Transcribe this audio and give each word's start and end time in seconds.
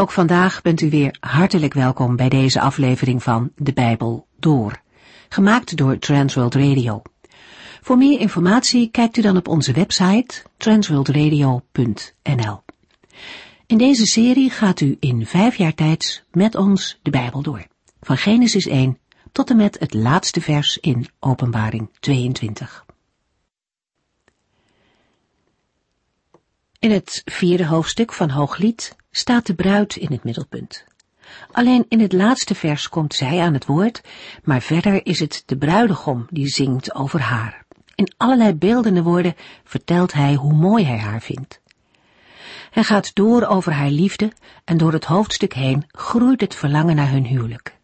Ook 0.00 0.12
vandaag 0.12 0.62
bent 0.62 0.80
u 0.80 0.90
weer 0.90 1.16
hartelijk 1.20 1.74
welkom 1.74 2.16
bij 2.16 2.28
deze 2.28 2.60
aflevering 2.60 3.22
van 3.22 3.52
De 3.56 3.72
Bijbel 3.72 4.26
Door, 4.38 4.80
gemaakt 5.28 5.76
door 5.76 5.98
Transworld 5.98 6.54
Radio. 6.54 7.02
Voor 7.80 7.96
meer 7.96 8.20
informatie 8.20 8.90
kijkt 8.90 9.16
u 9.16 9.22
dan 9.22 9.36
op 9.36 9.48
onze 9.48 9.72
website 9.72 10.42
transworldradio.nl. 10.56 12.62
In 13.66 13.78
deze 13.78 14.06
serie 14.06 14.50
gaat 14.50 14.80
u 14.80 14.96
in 15.00 15.26
vijf 15.26 15.56
jaar 15.56 15.74
tijd 15.74 16.24
met 16.30 16.54
ons 16.54 16.98
de 17.02 17.10
Bijbel 17.10 17.42
door, 17.42 17.66
van 18.00 18.16
Genesis 18.16 18.66
1 18.66 18.98
tot 19.32 19.50
en 19.50 19.56
met 19.56 19.78
het 19.78 19.94
laatste 19.94 20.40
vers 20.40 20.78
in 20.80 21.06
Openbaring 21.20 21.90
22. 22.00 22.84
In 26.78 26.90
het 26.90 27.22
vierde 27.24 27.66
hoofdstuk 27.66 28.12
van 28.12 28.30
Hooglied 28.30 28.96
staat 29.10 29.46
de 29.46 29.54
bruid 29.54 29.96
in 29.96 30.12
het 30.12 30.24
middelpunt. 30.24 30.84
Alleen 31.52 31.84
in 31.88 32.00
het 32.00 32.12
laatste 32.12 32.54
vers 32.54 32.88
komt 32.88 33.14
zij 33.14 33.40
aan 33.40 33.54
het 33.54 33.66
woord, 33.66 34.00
maar 34.42 34.62
verder 34.62 35.06
is 35.06 35.20
het 35.20 35.42
de 35.46 35.56
bruidegom 35.56 36.26
die 36.30 36.48
zingt 36.48 36.94
over 36.94 37.20
haar. 37.20 37.66
In 37.94 38.12
allerlei 38.16 38.54
beeldende 38.54 39.02
woorden 39.02 39.34
vertelt 39.64 40.12
hij 40.12 40.34
hoe 40.34 40.52
mooi 40.52 40.84
hij 40.84 40.98
haar 40.98 41.22
vindt. 41.22 41.60
Hij 42.70 42.84
gaat 42.84 43.14
door 43.14 43.46
over 43.46 43.72
haar 43.72 43.90
liefde 43.90 44.32
en 44.64 44.76
door 44.76 44.92
het 44.92 45.04
hoofdstuk 45.04 45.54
heen 45.54 45.86
groeit 45.88 46.40
het 46.40 46.54
verlangen 46.54 46.96
naar 46.96 47.10
hun 47.10 47.26
huwelijk. 47.26 47.76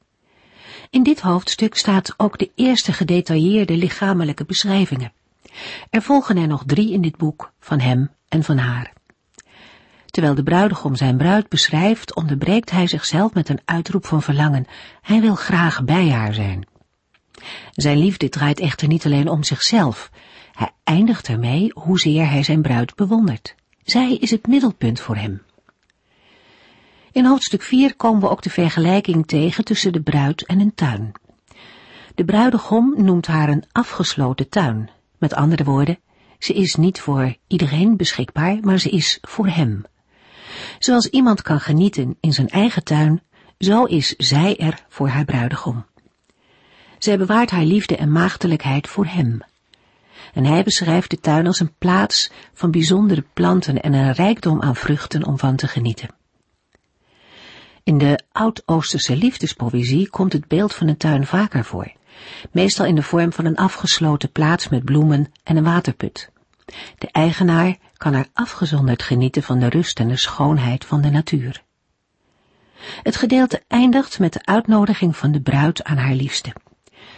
In 0.90 1.02
dit 1.02 1.20
hoofdstuk 1.20 1.74
staat 1.74 2.14
ook 2.16 2.38
de 2.38 2.50
eerste 2.54 2.92
gedetailleerde 2.92 3.76
lichamelijke 3.76 4.44
beschrijvingen. 4.44 5.12
Er 5.90 6.02
volgen 6.02 6.36
er 6.36 6.46
nog 6.46 6.62
drie 6.66 6.92
in 6.92 7.00
dit 7.00 7.16
boek, 7.16 7.52
van 7.60 7.80
hem 7.80 8.10
en 8.28 8.44
van 8.44 8.58
haar. 8.58 8.92
Terwijl 10.14 10.34
de 10.34 10.42
bruidegom 10.42 10.96
zijn 10.96 11.16
bruid 11.16 11.48
beschrijft, 11.48 12.14
onderbreekt 12.14 12.70
hij 12.70 12.86
zichzelf 12.86 13.34
met 13.34 13.48
een 13.48 13.60
uitroep 13.64 14.06
van 14.06 14.22
verlangen. 14.22 14.66
Hij 15.00 15.20
wil 15.20 15.34
graag 15.34 15.84
bij 15.84 16.10
haar 16.10 16.34
zijn. 16.34 16.66
Zijn 17.72 17.98
liefde 17.98 18.28
draait 18.28 18.60
echter 18.60 18.88
niet 18.88 19.04
alleen 19.04 19.28
om 19.28 19.42
zichzelf. 19.42 20.10
Hij 20.52 20.70
eindigt 20.84 21.28
ermee 21.28 21.70
hoezeer 21.72 22.30
hij 22.30 22.42
zijn 22.42 22.62
bruid 22.62 22.94
bewondert. 22.94 23.54
Zij 23.82 24.16
is 24.16 24.30
het 24.30 24.46
middelpunt 24.46 25.00
voor 25.00 25.16
hem. 25.16 25.42
In 27.12 27.24
hoofdstuk 27.24 27.62
4 27.62 27.96
komen 27.96 28.20
we 28.20 28.28
ook 28.28 28.42
de 28.42 28.50
vergelijking 28.50 29.26
tegen 29.26 29.64
tussen 29.64 29.92
de 29.92 30.02
bruid 30.02 30.46
en 30.46 30.60
een 30.60 30.74
tuin. 30.74 31.12
De 32.14 32.24
bruidegom 32.24 32.94
noemt 32.96 33.26
haar 33.26 33.48
een 33.48 33.64
afgesloten 33.72 34.48
tuin. 34.48 34.90
Met 35.18 35.34
andere 35.34 35.64
woorden, 35.64 35.98
ze 36.38 36.52
is 36.52 36.74
niet 36.74 37.00
voor 37.00 37.36
iedereen 37.46 37.96
beschikbaar, 37.96 38.58
maar 38.60 38.78
ze 38.78 38.90
is 38.90 39.18
voor 39.20 39.46
hem. 39.48 39.84
Zoals 40.78 41.06
iemand 41.06 41.42
kan 41.42 41.60
genieten 41.60 42.16
in 42.20 42.32
zijn 42.32 42.48
eigen 42.48 42.84
tuin, 42.84 43.22
zo 43.58 43.84
is 43.84 44.08
zij 44.16 44.56
er 44.56 44.84
voor 44.88 45.08
haar 45.08 45.24
bruidegom. 45.24 45.84
Zij 46.98 47.18
bewaart 47.18 47.50
haar 47.50 47.64
liefde 47.64 47.96
en 47.96 48.12
maagdelijkheid 48.12 48.88
voor 48.88 49.06
hem. 49.06 49.40
En 50.34 50.44
hij 50.44 50.62
beschrijft 50.62 51.10
de 51.10 51.20
tuin 51.20 51.46
als 51.46 51.60
een 51.60 51.74
plaats 51.78 52.30
van 52.52 52.70
bijzondere 52.70 53.24
planten 53.32 53.82
en 53.82 53.92
een 53.92 54.12
rijkdom 54.12 54.62
aan 54.62 54.76
vruchten 54.76 55.26
om 55.26 55.38
van 55.38 55.56
te 55.56 55.68
genieten. 55.68 56.08
In 57.82 57.98
de 57.98 58.20
Oud-Oosterse 58.32 59.16
liefdespoëzie 59.16 60.10
komt 60.10 60.32
het 60.32 60.48
beeld 60.48 60.74
van 60.74 60.88
een 60.88 60.96
tuin 60.96 61.26
vaker 61.26 61.64
voor, 61.64 61.92
meestal 62.52 62.86
in 62.86 62.94
de 62.94 63.02
vorm 63.02 63.32
van 63.32 63.44
een 63.44 63.56
afgesloten 63.56 64.32
plaats 64.32 64.68
met 64.68 64.84
bloemen 64.84 65.32
en 65.42 65.56
een 65.56 65.64
waterput. 65.64 66.30
De 66.98 67.08
eigenaar 67.10 67.76
kan 68.04 68.14
er 68.14 68.28
afgezonderd 68.32 69.02
genieten 69.02 69.42
van 69.42 69.58
de 69.58 69.68
rust 69.68 70.00
en 70.00 70.08
de 70.08 70.16
schoonheid 70.16 70.84
van 70.84 71.00
de 71.00 71.10
natuur. 71.10 71.62
Het 73.02 73.16
gedeelte 73.16 73.62
eindigt 73.68 74.18
met 74.18 74.32
de 74.32 74.44
uitnodiging 74.44 75.16
van 75.16 75.32
de 75.32 75.40
bruid 75.40 75.84
aan 75.84 75.96
haar 75.96 76.14
liefste. 76.14 76.52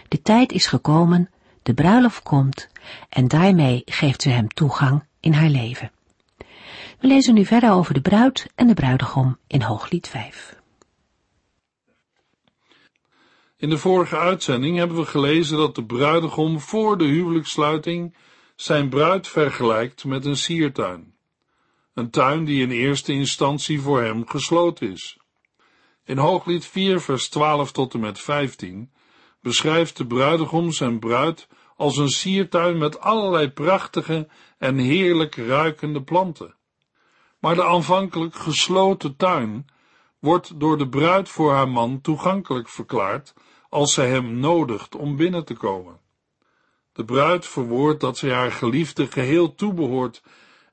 De 0.09 0.23
tijd 0.23 0.53
is 0.53 0.67
gekomen, 0.67 1.31
de 1.62 1.75
bruiloft 1.75 2.23
komt 2.23 2.69
en 3.08 3.29
daarmee 3.29 3.83
geeft 3.85 4.23
ze 4.23 4.29
hem 4.29 4.48
toegang 4.48 5.05
in 5.20 5.33
haar 5.33 5.48
leven. 5.48 5.91
We 7.01 7.07
lezen 7.07 7.35
nu 7.35 7.45
verder 7.45 7.73
over 7.73 7.95
de 7.95 8.01
bruid 8.01 8.47
en 8.55 8.67
de 8.67 8.74
bruidegom 8.74 9.39
in 9.47 9.63
Hooglied 9.63 10.08
5. 10.08 10.57
In 13.57 13.68
de 13.68 13.79
vorige 13.79 14.18
uitzending 14.18 14.77
hebben 14.77 14.97
we 14.97 15.05
gelezen 15.05 15.58
dat 15.58 15.74
de 15.74 15.85
bruidegom 15.85 16.61
voor 16.61 16.98
de 16.98 17.05
huwelijkssluiting 17.05 18.14
zijn 18.56 18.89
bruid 18.89 19.28
vergelijkt 19.28 20.05
met 20.05 20.24
een 20.24 20.36
siertuin. 20.36 21.14
Een 21.94 22.11
tuin 22.11 22.44
die 22.44 22.62
in 22.62 22.70
eerste 22.70 23.12
instantie 23.12 23.80
voor 23.80 24.02
hem 24.02 24.27
gesloten 24.28 24.90
is. 24.90 25.18
In 26.05 26.18
Hooglied 26.18 26.67
4 26.67 27.00
vers 27.00 27.28
12 27.28 27.72
tot 27.72 27.94
en 27.94 28.00
met 28.00 28.20
15 28.20 28.92
beschrijft 29.40 29.96
de 29.96 30.06
bruidegom 30.06 30.72
zijn 30.72 30.98
bruid 30.98 31.48
als 31.77 31.96
een 31.96 32.08
siertuin 32.08 32.78
met 32.78 33.00
allerlei 33.00 33.50
prachtige 33.50 34.28
en 34.58 34.77
heerlijk 34.77 35.34
ruikende 35.34 36.02
planten. 36.02 36.55
Maar 37.38 37.55
de 37.55 37.64
aanvankelijk 37.64 38.34
gesloten 38.34 39.17
tuin 39.17 39.67
wordt 40.18 40.61
door 40.61 40.78
de 40.78 40.88
bruid 40.88 41.28
voor 41.28 41.52
haar 41.52 41.68
man 41.68 42.00
toegankelijk 42.00 42.68
verklaard 42.68 43.34
als 43.68 43.94
zij 43.94 44.08
hem 44.08 44.38
nodigt 44.38 44.94
om 44.94 45.17
binnen 45.17 45.44
te 45.44 45.55
komen. 45.55 46.00
De 46.96 47.05
bruid 47.05 47.46
verwoordt 47.46 48.01
dat 48.01 48.18
zij 48.18 48.30
haar 48.30 48.52
geliefde 48.52 49.07
geheel 49.07 49.55
toebehoort 49.55 50.23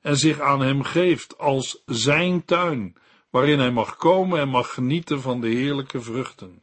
en 0.00 0.16
zich 0.16 0.40
aan 0.40 0.60
hem 0.60 0.82
geeft 0.82 1.38
als 1.38 1.82
zijn 1.86 2.44
tuin, 2.44 2.96
waarin 3.30 3.58
hij 3.58 3.70
mag 3.70 3.96
komen 3.96 4.38
en 4.40 4.48
mag 4.48 4.74
genieten 4.74 5.20
van 5.20 5.40
de 5.40 5.48
heerlijke 5.48 6.00
vruchten. 6.00 6.62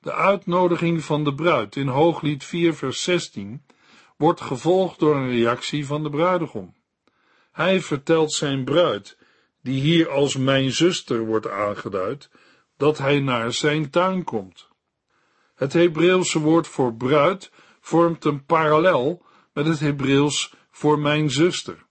De 0.00 0.12
uitnodiging 0.12 1.04
van 1.04 1.24
de 1.24 1.34
bruid 1.34 1.76
in 1.76 1.86
Hooglied 1.86 2.44
4 2.44 2.74
vers 2.74 3.02
16 3.02 3.62
wordt 4.16 4.40
gevolgd 4.40 4.98
door 4.98 5.16
een 5.16 5.30
reactie 5.30 5.86
van 5.86 6.02
de 6.02 6.10
bruidegom. 6.10 6.74
Hij 7.52 7.80
vertelt 7.80 8.32
zijn 8.32 8.64
bruid, 8.64 9.18
die 9.62 9.80
hier 9.80 10.08
als 10.08 10.36
mijn 10.36 10.72
zuster 10.72 11.26
wordt 11.26 11.48
aangeduid, 11.48 12.30
dat 12.76 12.98
hij 12.98 13.20
naar 13.20 13.52
zijn 13.52 13.90
tuin 13.90 14.24
komt. 14.24 14.68
Het 15.54 15.72
Hebreeuwse 15.72 16.38
woord 16.38 16.66
voor 16.66 16.94
bruid 16.94 17.50
vormt 17.84 18.24
een 18.24 18.44
parallel 18.44 19.22
met 19.52 19.66
het 19.66 19.80
Hebreeuws 19.80 20.54
voor 20.70 20.98
mijn 20.98 21.30
zuster. 21.30 21.86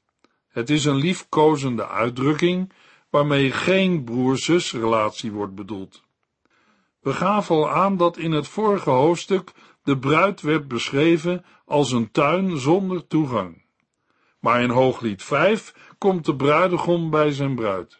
Het 0.47 0.69
is 0.69 0.85
een 0.85 0.95
liefkozende 0.95 1.87
uitdrukking 1.87 2.71
waarmee 3.09 3.51
geen 3.51 4.03
broer-zus 4.03 4.71
relatie 4.71 5.31
wordt 5.31 5.55
bedoeld. 5.55 6.03
We 6.99 7.13
gaven 7.13 7.55
al 7.55 7.69
aan 7.69 7.97
dat 7.97 8.17
in 8.17 8.31
het 8.31 8.47
vorige 8.47 8.89
hoofdstuk 8.89 9.51
de 9.83 9.97
bruid 9.97 10.41
werd 10.41 10.67
beschreven 10.67 11.45
als 11.65 11.91
een 11.91 12.11
tuin 12.11 12.57
zonder 12.57 13.07
toegang. 13.07 13.65
Maar 14.39 14.61
in 14.61 14.69
Hooglied 14.69 15.23
5 15.23 15.73
komt 15.97 16.25
de 16.25 16.35
bruidegom 16.35 17.09
bij 17.09 17.31
zijn 17.31 17.55
bruid. 17.55 17.97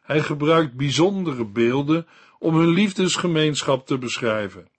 Hij 0.00 0.20
gebruikt 0.20 0.76
bijzondere 0.76 1.46
beelden 1.46 2.06
om 2.38 2.56
hun 2.56 2.70
liefdesgemeenschap 2.70 3.86
te 3.86 3.98
beschrijven. 3.98 4.71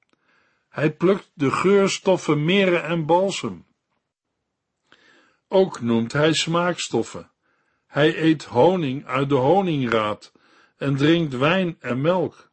Hij 0.73 0.93
plukt 0.93 1.31
de 1.33 1.51
geurstoffen 1.51 2.45
mirre 2.45 2.77
en 2.77 3.05
balsem. 3.05 3.65
Ook 5.47 5.81
noemt 5.81 6.13
hij 6.13 6.33
smaakstoffen. 6.33 7.31
Hij 7.87 8.21
eet 8.21 8.43
honing 8.43 9.05
uit 9.05 9.29
de 9.29 9.35
honingraad 9.35 10.31
en 10.77 10.95
drinkt 10.95 11.37
wijn 11.37 11.77
en 11.79 12.01
melk. 12.01 12.51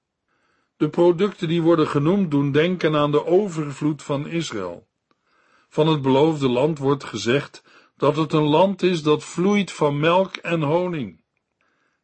De 0.77 0.89
producten 0.89 1.49
die 1.49 1.63
worden 1.63 1.87
genoemd 1.87 2.31
doen 2.31 2.53
denken 2.53 2.97
aan 2.97 3.11
de 3.11 3.25
overvloed 3.25 4.03
van 4.03 4.29
Israël. 4.29 4.89
Van 5.69 5.87
het 5.87 6.03
beloofde 6.03 6.49
land 6.49 6.79
wordt 6.79 7.05
gezegd 7.05 7.63
dat 7.97 8.17
het 8.17 8.33
een 8.33 8.49
land 8.49 8.83
is 8.83 9.03
dat 9.03 9.25
vloeit 9.25 9.73
van 9.73 9.99
melk 9.99 10.37
en 10.37 10.63
honing. 10.63 11.25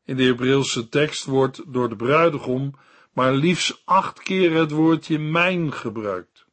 In 0.04 0.16
de 0.16 0.24
Hebreeuwse 0.24 0.88
tekst 0.88 1.24
wordt 1.24 1.62
door 1.72 1.88
de 1.88 1.96
bruidegom 1.96 2.74
maar 3.16 3.32
liefst 3.32 3.82
acht 3.84 4.22
keer 4.22 4.54
het 4.54 4.70
woordje 4.70 5.18
mijn 5.18 5.72
gebruikt. 5.72 6.46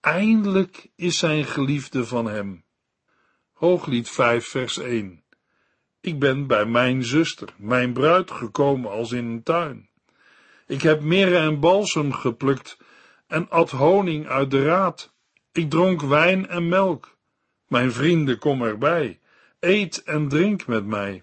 Eindelijk 0.00 0.90
is 0.96 1.18
zijn 1.18 1.44
geliefde 1.44 2.06
van 2.06 2.26
hem. 2.26 2.64
Hooglied 3.52 4.08
5 4.10 4.46
vers 4.46 4.78
1 4.78 5.22
Ik 6.00 6.18
ben 6.18 6.46
bij 6.46 6.64
mijn 6.64 7.04
zuster, 7.04 7.48
mijn 7.56 7.92
bruid, 7.92 8.30
gekomen 8.30 8.90
als 8.90 9.12
in 9.12 9.24
een 9.24 9.42
tuin. 9.42 9.88
Ik 10.66 10.82
heb 10.82 11.00
mirre 11.00 11.36
en 11.36 11.60
balsem 11.60 12.12
geplukt 12.12 12.78
en 13.26 13.50
at 13.50 13.70
honing 13.70 14.26
uit 14.26 14.50
de 14.50 14.64
raad. 14.64 15.14
Ik 15.52 15.70
dronk 15.70 16.02
wijn 16.02 16.48
en 16.48 16.68
melk. 16.68 17.16
Mijn 17.66 17.92
vrienden, 17.92 18.38
kom 18.38 18.62
erbij. 18.62 19.20
Eet 19.60 20.02
en 20.02 20.28
drink 20.28 20.66
met 20.66 20.86
mij. 20.86 21.22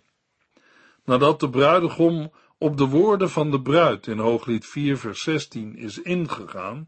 Nadat 1.05 1.39
de 1.39 1.49
bruidegom 1.49 2.31
op 2.57 2.77
de 2.77 2.85
woorden 2.85 3.29
van 3.29 3.51
de 3.51 3.61
bruid 3.61 4.07
in 4.07 4.17
Hooglied 4.17 4.65
4 4.65 4.97
vers 4.97 5.21
16 5.21 5.75
is 5.75 6.01
ingegaan, 6.01 6.87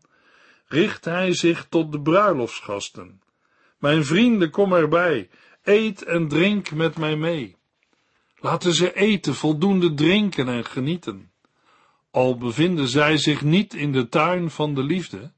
richt 0.68 1.06
hij 1.06 1.34
zich 1.34 1.66
tot 1.70 1.92
de 1.92 2.02
bruiloftsgasten. 2.02 3.22
Mijn 3.78 4.06
vrienden, 4.06 4.50
kom 4.50 4.74
erbij, 4.74 5.30
eet 5.64 6.04
en 6.04 6.28
drink 6.28 6.72
met 6.72 6.98
mij 6.98 7.16
mee. 7.16 7.56
Laten 8.40 8.74
ze 8.74 8.94
eten, 8.94 9.36
voldoende 9.36 9.94
drinken 9.94 10.48
en 10.48 10.66
genieten. 10.66 11.32
Al 12.12 12.38
bevinden 12.38 12.88
zij 12.88 13.18
zich 13.18 13.42
niet 13.42 13.74
in 13.74 13.92
de 13.92 14.10
tuin 14.10 14.50
van 14.50 14.74
de 14.74 14.84
liefde, 14.84 15.32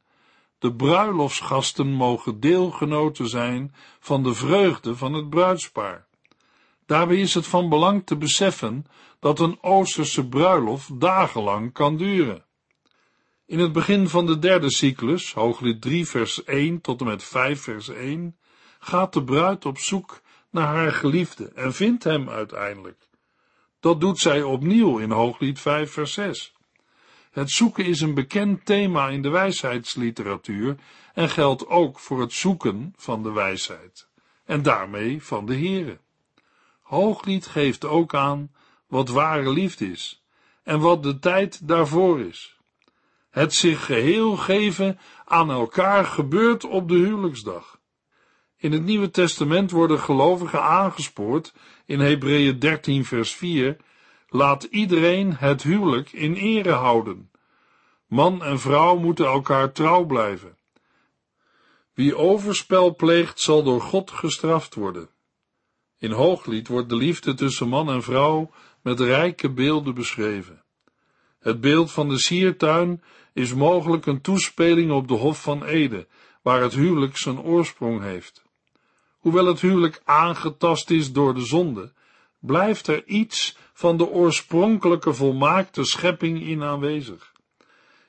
de 0.60 0.74
bruiloftsgasten 0.74 1.88
mogen 1.88 2.40
deelgenoten 2.40 3.30
zijn 3.30 3.74
van 4.00 4.24
de 4.24 4.34
vreugde 4.34 4.96
van 4.96 5.14
het 5.14 5.30
bruidspaar. 5.30 6.08
Daarbij 6.90 7.18
is 7.18 7.34
het 7.34 7.48
van 7.48 7.70
belang 7.70 8.06
te 8.06 8.18
beseffen 8.18 8.86
dat 9.20 9.40
een 9.40 9.58
Oosterse 9.62 10.28
bruiloft 10.28 11.00
dagenlang 11.00 11.74
kan 11.74 11.98
duren. 11.98 12.46
In 13.46 13.60
het 13.60 13.72
begin 13.72 14.08
van 14.08 14.26
de 14.26 14.40
derde 14.40 14.72
cyclus, 14.72 15.34
hooglied 15.34 15.82
3 15.82 16.08
vers 16.08 16.44
1 16.44 16.82
tot 16.82 17.00
en 17.00 17.06
met 17.06 17.24
5 17.24 17.62
vers 17.62 17.90
1, 17.90 18.38
gaat 18.80 19.14
de 19.14 19.24
bruid 19.24 19.66
op 19.66 19.78
zoek 19.78 20.22
naar 20.50 20.68
haar 20.68 20.92
geliefde 20.92 21.52
en 21.56 21.74
vindt 21.74 22.04
hem 22.04 22.30
uiteindelijk. 22.30 23.08
Dat 23.80 24.02
doet 24.02 24.20
zij 24.20 24.44
opnieuw 24.44 24.98
in 24.98 25.12
hooglied 25.12 25.60
5 25.60 25.92
vers 25.92 26.14
6. 26.14 26.54
Het 27.32 27.52
zoeken 27.52 27.86
is 27.86 28.02
een 28.02 28.14
bekend 28.14 28.66
thema 28.66 29.10
in 29.10 29.22
de 29.22 29.30
wijsheidsliteratuur 29.30 30.76
en 31.14 31.30
geldt 31.30 31.68
ook 31.68 32.00
voor 32.00 32.22
het 32.22 32.34
zoeken 32.34 32.94
van 32.96 33.24
de 33.24 33.32
wijsheid 33.32 34.08
en 34.46 34.62
daarmee 34.62 35.24
van 35.24 35.46
de 35.46 35.56
Here. 35.56 36.00
Hooglied 36.90 37.46
geeft 37.46 37.86
ook 37.86 38.16
aan 38.16 38.52
wat 38.88 39.10
ware 39.10 39.50
liefde 39.50 39.92
is 39.92 40.24
en 40.64 40.80
wat 40.80 41.04
de 41.04 41.20
tijd 41.20 41.68
daarvoor 41.68 42.20
is. 42.20 42.58
Het 43.30 43.54
zich 43.54 43.86
geheel 43.86 44.38
geven 44.38 45.00
aan 45.26 45.52
elkaar 45.52 46.06
gebeurt 46.06 46.64
op 46.66 46.88
de 46.88 46.96
huwelijksdag. 46.96 47.80
In 48.58 48.72
het 48.72 48.84
Nieuwe 48.84 49.12
Testament 49.12 49.72
worden 49.72 50.00
gelovigen 50.00 50.64
aangespoord 50.64 51.54
in 51.86 52.00
Hebreeën 52.00 52.60
13 52.60 53.06
vers 53.06 53.36
4 53.36 53.78
Laat 54.28 54.64
iedereen 54.64 55.36
het 55.36 55.64
huwelijk 55.64 56.12
in 56.12 56.34
ere 56.34 56.72
houden. 56.72 57.32
Man 58.06 58.44
en 58.44 58.60
vrouw 58.60 58.98
moeten 58.98 59.26
elkaar 59.26 59.72
trouw 59.72 60.06
blijven. 60.06 60.58
Wie 61.94 62.18
overspel 62.18 62.96
pleegt, 62.96 63.40
zal 63.40 63.64
door 63.64 63.82
God 63.82 64.12
gestraft 64.12 64.76
worden. 64.76 65.10
In 66.00 66.12
Hooglied 66.12 66.68
wordt 66.68 66.90
de 66.90 66.96
liefde 66.96 67.34
tussen 67.34 67.68
man 67.68 67.90
en 67.90 68.04
vrouw 68.04 68.52
met 68.82 69.00
rijke 69.00 69.50
beelden 69.50 69.94
beschreven. 69.94 70.64
Het 71.40 71.62
beeld 71.62 71.92
van 71.92 72.10
de 72.10 72.20
siertuin 72.20 73.04
is 73.34 73.54
mogelijk 73.54 74.06
een 74.06 74.22
toespeling 74.22 74.92
op 74.92 75.08
de 75.08 75.14
Hof 75.14 75.42
van 75.42 75.64
Ede, 75.64 76.08
waar 76.42 76.62
het 76.62 76.74
huwelijk 76.74 77.18
zijn 77.18 77.40
oorsprong 77.40 78.02
heeft. 78.02 78.44
Hoewel 79.18 79.46
het 79.46 79.62
huwelijk 79.62 80.02
aangetast 80.04 80.90
is 80.90 81.12
door 81.12 81.34
de 81.34 81.46
zonde, 81.46 81.92
blijft 82.40 82.88
er 82.88 83.06
iets 83.06 83.58
van 83.74 83.98
de 83.98 84.08
oorspronkelijke 84.08 85.14
volmaakte 85.14 85.84
schepping 85.84 86.42
in 86.42 86.64
aanwezig. 86.64 87.32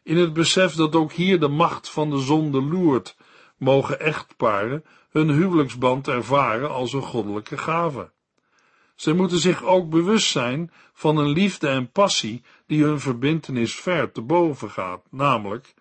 In 0.02 0.16
het 0.16 0.32
besef 0.32 0.74
dat 0.74 0.94
ook 0.94 1.12
hier 1.12 1.40
de 1.40 1.48
macht 1.48 1.90
van 1.90 2.10
de 2.10 2.18
zonde 2.18 2.62
loert, 2.62 3.16
mogen 3.60 4.00
echtparen 4.00 4.84
hun 5.10 5.30
huwelijksband 5.30 6.08
ervaren 6.08 6.70
als 6.70 6.92
een 6.92 7.02
goddelijke 7.02 7.58
gave. 7.58 8.10
Zij 8.94 9.12
moeten 9.12 9.38
zich 9.38 9.64
ook 9.64 9.90
bewust 9.90 10.30
zijn 10.30 10.72
van 10.92 11.16
een 11.16 11.28
liefde 11.28 11.68
en 11.68 11.90
passie 11.90 12.42
die 12.66 12.84
hun 12.84 13.00
verbintenis 13.00 13.74
ver 13.74 14.12
te 14.12 14.20
boven 14.20 14.70
gaat, 14.70 15.02
namelijk 15.10 15.74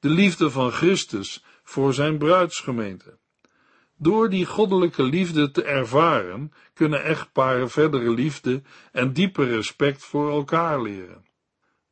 de 0.00 0.08
liefde 0.08 0.50
van 0.50 0.70
Christus 0.70 1.44
voor 1.62 1.94
zijn 1.94 2.18
bruidsgemeente. 2.18 3.18
Door 3.96 4.30
die 4.30 4.46
goddelijke 4.46 5.02
liefde 5.02 5.50
te 5.50 5.64
ervaren, 5.64 6.52
kunnen 6.74 7.04
echtparen 7.04 7.70
verdere 7.70 8.10
liefde 8.10 8.62
en 8.92 9.12
diepe 9.12 9.44
respect 9.44 10.04
voor 10.04 10.30
elkaar 10.30 10.82
leren. 10.82 11.24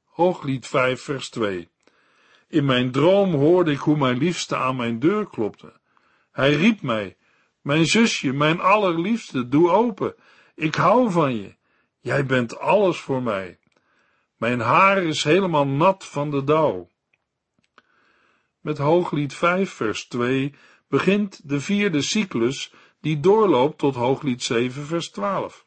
Hooglied 0.04 0.66
5 0.66 1.02
vers 1.02 1.30
2 1.30 1.68
In 2.50 2.64
mijn 2.64 2.90
droom 2.90 3.34
hoorde 3.34 3.72
ik 3.72 3.78
hoe 3.78 3.96
mijn 3.96 4.18
liefste 4.18 4.56
aan 4.56 4.76
mijn 4.76 4.98
deur 4.98 5.26
klopte. 5.26 5.72
Hij 6.32 6.54
riep 6.54 6.82
mij, 6.82 7.16
mijn 7.60 7.86
zusje, 7.86 8.32
mijn 8.32 8.60
allerliefste, 8.60 9.48
doe 9.48 9.70
open, 9.70 10.14
ik 10.54 10.74
hou 10.74 11.10
van 11.10 11.36
je, 11.36 11.54
jij 12.00 12.26
bent 12.26 12.58
alles 12.58 12.98
voor 12.98 13.22
mij. 13.22 13.58
Mijn 14.36 14.60
haar 14.60 15.02
is 15.02 15.24
helemaal 15.24 15.66
nat 15.66 16.06
van 16.06 16.30
de 16.30 16.44
dauw. 16.44 16.88
Met 18.60 18.78
Hooglied 18.78 19.34
5 19.34 19.70
vers 19.70 20.06
2 20.06 20.54
begint 20.88 21.48
de 21.48 21.60
vierde 21.60 22.02
cyclus 22.02 22.72
die 23.00 23.20
doorloopt 23.20 23.78
tot 23.78 23.94
Hooglied 23.94 24.42
7 24.42 24.86
vers 24.86 25.10
12. 25.10 25.66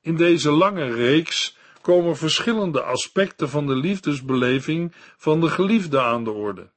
In 0.00 0.16
deze 0.16 0.50
lange 0.50 0.94
reeks 0.94 1.56
komen 1.82 2.16
verschillende 2.16 2.82
aspecten 2.82 3.48
van 3.48 3.66
de 3.66 3.74
liefdesbeleving 3.74 4.94
van 5.16 5.40
de 5.40 5.48
geliefde 5.48 6.00
aan 6.00 6.24
de 6.24 6.30
orde. 6.30 6.70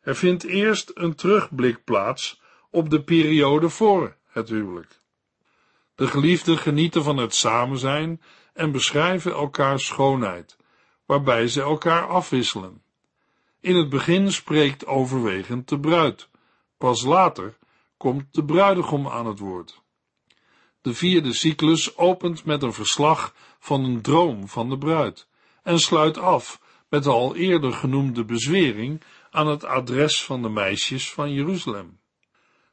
Er 0.00 0.16
vindt 0.16 0.44
eerst 0.44 0.90
een 0.94 1.14
terugblik 1.14 1.84
plaats 1.84 2.40
op 2.70 2.90
de 2.90 3.02
periode 3.02 3.68
voor 3.68 4.16
het 4.26 4.48
huwelijk. 4.48 5.00
De 5.94 6.06
geliefden 6.06 6.58
genieten 6.58 7.02
van 7.02 7.16
het 7.16 7.34
samen 7.34 7.78
zijn 7.78 8.22
en 8.52 8.72
beschrijven 8.72 9.32
elkaars 9.32 9.86
schoonheid, 9.86 10.56
waarbij 11.06 11.48
ze 11.48 11.60
elkaar 11.60 12.06
afwisselen. 12.06 12.82
In 13.60 13.76
het 13.76 13.88
begin 13.88 14.32
spreekt 14.32 14.86
overwegend 14.86 15.68
de 15.68 15.80
bruid, 15.80 16.28
Pas 16.78 17.02
later 17.02 17.58
komt 17.96 18.34
de 18.34 18.44
bruidegom 18.44 19.08
aan 19.08 19.26
het 19.26 19.38
woord. 19.38 19.82
De 20.80 20.94
vierde 20.94 21.32
cyclus 21.32 21.96
opent 21.96 22.44
met 22.44 22.62
een 22.62 22.72
verslag 22.72 23.34
van 23.58 23.84
een 23.84 24.02
droom 24.02 24.48
van 24.48 24.68
de 24.68 24.78
bruid 24.78 25.28
en 25.62 25.78
sluit 25.78 26.18
af 26.18 26.60
met 26.88 27.04
de 27.04 27.10
al 27.10 27.36
eerder 27.36 27.72
genoemde 27.72 28.24
bezwering 28.24 29.02
aan 29.30 29.46
het 29.46 29.64
adres 29.64 30.24
van 30.24 30.42
de 30.42 30.48
meisjes 30.48 31.12
van 31.12 31.32
Jeruzalem. 31.32 31.98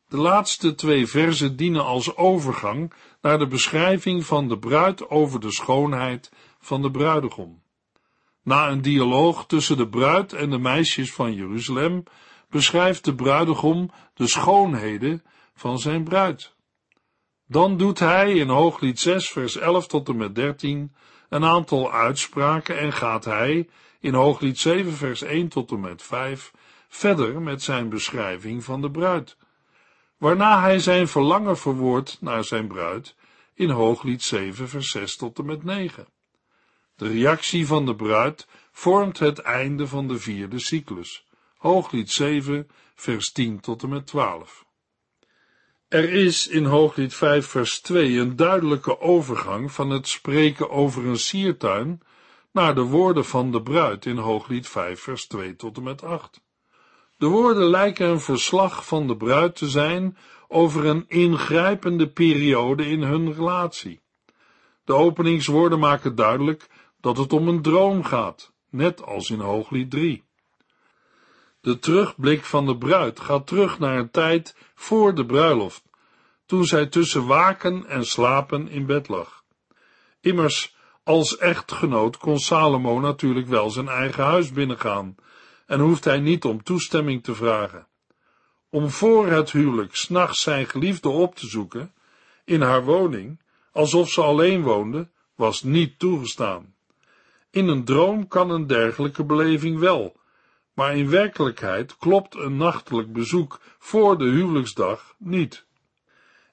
De 0.07 0.17
laatste 0.17 0.75
twee 0.75 1.07
verzen 1.07 1.55
dienen 1.55 1.85
als 1.85 2.15
overgang 2.15 2.93
naar 3.21 3.39
de 3.39 3.47
beschrijving 3.47 4.25
van 4.25 4.47
de 4.47 4.59
bruid 4.59 5.09
over 5.09 5.39
de 5.39 5.51
schoonheid 5.51 6.31
van 6.59 6.81
de 6.81 6.91
bruidegom. 6.91 7.63
Na 8.43 8.69
een 8.69 8.81
dialoog 8.81 9.45
tussen 9.45 9.77
de 9.77 9.87
bruid 9.87 10.33
en 10.33 10.49
de 10.49 10.57
meisjes 10.57 11.13
van 11.13 11.33
Jeruzalem 11.33 12.03
beschrijft 12.49 13.05
de 13.05 13.15
bruidegom 13.15 13.91
de 14.13 14.27
schoonheden 14.27 15.23
van 15.55 15.79
zijn 15.79 16.03
bruid. 16.03 16.54
Dan 17.47 17.77
doet 17.77 17.99
hij 17.99 18.33
in 18.33 18.47
Hooglied 18.47 18.99
6 18.99 19.29
vers 19.29 19.57
11 19.57 19.87
tot 19.87 20.09
en 20.09 20.17
met 20.17 20.35
13 20.35 20.95
een 21.29 21.43
aantal 21.43 21.91
uitspraken 21.91 22.77
en 22.77 22.93
gaat 22.93 23.25
hij 23.25 23.69
in 23.99 24.13
Hooglied 24.13 24.59
7 24.59 24.93
vers 24.93 25.21
1 25.21 25.47
tot 25.47 25.71
en 25.71 25.79
met 25.79 26.03
5 26.03 26.51
verder 26.87 27.41
met 27.41 27.63
zijn 27.63 27.89
beschrijving 27.89 28.63
van 28.63 28.81
de 28.81 28.91
bruid, 28.91 29.37
waarna 30.17 30.61
hij 30.61 30.79
zijn 30.79 31.07
verlangen 31.07 31.57
verwoordt 31.57 32.17
naar 32.21 32.43
zijn 32.43 32.67
bruid 32.67 33.15
in 33.53 33.69
Hooglied 33.69 34.23
7 34.23 34.69
vers 34.69 34.89
6 34.89 35.15
tot 35.15 35.39
en 35.39 35.45
met 35.45 35.63
9. 35.63 36.07
De 36.95 37.07
reactie 37.07 37.67
van 37.67 37.85
de 37.85 37.95
bruid 37.95 38.47
vormt 38.71 39.19
het 39.19 39.39
einde 39.39 39.87
van 39.87 40.07
de 40.07 40.19
vierde 40.19 40.59
cyclus. 40.59 41.25
Hooglied 41.57 42.11
7, 42.11 42.67
vers 42.95 43.31
10 43.31 43.59
tot 43.59 43.83
en 43.83 43.89
met 43.89 44.07
12. 44.07 44.64
Er 45.87 46.09
is 46.09 46.47
in 46.47 46.65
Hooglied 46.65 47.13
5, 47.13 47.47
vers 47.47 47.81
2 47.81 48.19
een 48.19 48.35
duidelijke 48.35 48.99
overgang 48.99 49.71
van 49.71 49.89
het 49.89 50.07
spreken 50.07 50.69
over 50.69 51.05
een 51.05 51.19
siertuin 51.19 52.01
naar 52.51 52.75
de 52.75 52.81
woorden 52.81 53.25
van 53.25 53.51
de 53.51 53.61
bruid 53.61 54.05
in 54.05 54.17
Hooglied 54.17 54.67
5, 54.67 54.99
vers 54.99 55.27
2 55.27 55.55
tot 55.55 55.77
en 55.77 55.83
met 55.83 56.03
8. 56.03 56.41
De 57.17 57.25
woorden 57.25 57.63
lijken 57.63 58.07
een 58.07 58.19
verslag 58.19 58.85
van 58.85 59.07
de 59.07 59.17
bruid 59.17 59.55
te 59.55 59.69
zijn 59.69 60.17
over 60.47 60.85
een 60.85 61.05
ingrijpende 61.07 62.09
periode 62.09 62.85
in 62.85 63.01
hun 63.01 63.33
relatie. 63.33 64.01
De 64.83 64.93
openingswoorden 64.93 65.79
maken 65.79 66.15
duidelijk 66.15 66.67
dat 67.01 67.17
het 67.17 67.33
om 67.33 67.47
een 67.47 67.61
droom 67.61 68.03
gaat, 68.03 68.53
net 68.69 69.03
als 69.03 69.29
in 69.29 69.39
Hooglied 69.39 69.91
3. 69.91 70.24
De 71.65 71.79
terugblik 71.79 72.43
van 72.43 72.65
de 72.65 72.77
bruid 72.77 73.19
gaat 73.19 73.47
terug 73.47 73.79
naar 73.79 73.97
een 73.97 74.11
tijd 74.11 74.55
voor 74.75 75.15
de 75.15 75.25
bruiloft, 75.25 75.83
toen 76.45 76.65
zij 76.65 76.85
tussen 76.85 77.25
waken 77.25 77.85
en 77.85 78.05
slapen 78.05 78.67
in 78.67 78.85
bed 78.85 79.07
lag. 79.07 79.43
Immers, 80.21 80.75
als 81.03 81.37
echtgenoot 81.37 82.17
kon 82.17 82.39
Salomo 82.39 82.99
natuurlijk 82.99 83.47
wel 83.47 83.69
zijn 83.69 83.87
eigen 83.87 84.23
huis 84.23 84.51
binnengaan 84.51 85.15
en 85.65 85.79
hoeft 85.79 86.03
hij 86.03 86.19
niet 86.19 86.43
om 86.45 86.63
toestemming 86.63 87.23
te 87.23 87.35
vragen. 87.35 87.87
Om 88.69 88.89
voor 88.89 89.27
het 89.27 89.51
huwelijk 89.51 89.95
s'nachts 89.95 90.41
zijn 90.41 90.65
geliefde 90.65 91.09
op 91.09 91.35
te 91.35 91.47
zoeken, 91.47 91.93
in 92.43 92.61
haar 92.61 92.83
woning, 92.83 93.41
alsof 93.71 94.09
ze 94.09 94.21
alleen 94.21 94.61
woonde, 94.61 95.09
was 95.35 95.63
niet 95.63 95.99
toegestaan. 95.99 96.75
In 97.51 97.67
een 97.67 97.85
droom 97.85 98.27
kan 98.27 98.49
een 98.49 98.67
dergelijke 98.67 99.23
beleving 99.23 99.79
wel, 99.79 100.23
maar 100.75 100.97
in 100.97 101.09
werkelijkheid 101.09 101.97
klopt 101.97 102.35
een 102.35 102.57
nachtelijk 102.57 103.13
bezoek 103.13 103.59
voor 103.79 104.17
de 104.17 104.25
huwelijksdag 104.25 105.15
niet. 105.17 105.65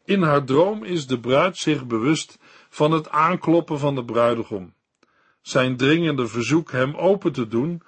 In 0.04 0.22
haar 0.22 0.44
droom 0.44 0.84
is 0.84 1.06
de 1.06 1.20
bruid 1.20 1.56
zich 1.56 1.86
bewust 1.86 2.38
van 2.68 2.92
het 2.92 3.08
aankloppen 3.08 3.78
van 3.78 3.94
de 3.94 4.04
bruidegom. 4.04 4.74
zijn 5.40 5.76
dringende 5.76 6.26
verzoek 6.26 6.70
hem 6.70 6.94
open 6.94 7.32
te 7.32 7.48
doen, 7.48 7.82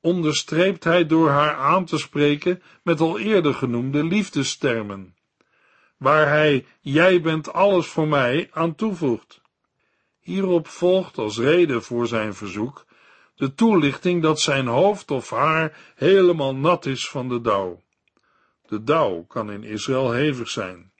onderstreept 0.00 0.84
hij 0.84 1.06
door 1.06 1.28
haar 1.28 1.54
aan 1.54 1.84
te 1.84 1.98
spreken 1.98 2.62
met 2.82 3.00
al 3.00 3.18
eerder 3.18 3.54
genoemde 3.54 4.04
liefdestermen, 4.04 5.16
waar 5.96 6.28
hij 6.28 6.66
jij 6.80 7.20
bent 7.20 7.52
alles 7.52 7.86
voor 7.86 8.08
mij 8.08 8.48
aan 8.52 8.74
toevoegt. 8.74 9.40
Hierop 10.20 10.68
volgt 10.68 11.18
als 11.18 11.38
reden 11.38 11.82
voor 11.82 12.06
zijn 12.06 12.34
verzoek 12.34 12.86
de 13.40 13.54
toelichting 13.54 14.22
dat 14.22 14.40
zijn 14.40 14.66
hoofd 14.66 15.10
of 15.10 15.30
haar 15.30 15.92
helemaal 15.94 16.54
nat 16.54 16.86
is 16.86 17.08
van 17.08 17.28
de 17.28 17.40
dauw. 17.40 17.80
De 18.66 18.82
dauw 18.82 19.24
kan 19.24 19.50
in 19.50 19.64
Israël 19.64 20.12
hevig 20.12 20.48
zijn. 20.48 20.92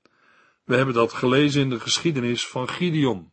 We 0.65 0.77
hebben 0.77 0.95
dat 0.95 1.13
gelezen 1.13 1.63
in 1.63 1.71
de 1.71 1.81
geschiedenis 1.81 2.47
van 2.47 2.69
Gideon. 2.69 3.33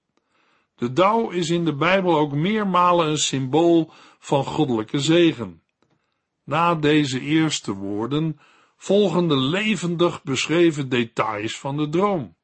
De 0.75 0.93
dauw 0.93 1.29
is 1.29 1.49
in 1.49 1.65
de 1.65 1.75
Bijbel 1.75 2.17
ook 2.17 2.31
meermalen 2.31 3.07
een 3.07 3.17
symbool 3.17 3.91
van 4.19 4.43
goddelijke 4.43 4.99
zegen. 4.99 5.61
Na 6.43 6.75
deze 6.75 7.19
eerste 7.19 7.73
woorden 7.73 8.39
volgen 8.77 9.27
de 9.27 9.37
levendig 9.37 10.23
beschreven 10.23 10.89
details 10.89 11.59
van 11.59 11.77
de 11.77 11.89
droom. 11.89 12.35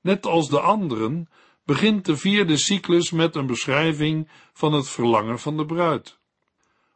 Net 0.00 0.26
als 0.26 0.48
de 0.48 0.60
anderen 0.60 1.28
begint 1.64 2.04
de 2.04 2.16
vierde 2.16 2.56
cyclus 2.56 3.10
met 3.10 3.36
een 3.36 3.46
beschrijving 3.46 4.28
van 4.52 4.72
het 4.72 4.88
verlangen 4.88 5.38
van 5.38 5.56
de 5.56 5.66
bruid. 5.66 6.18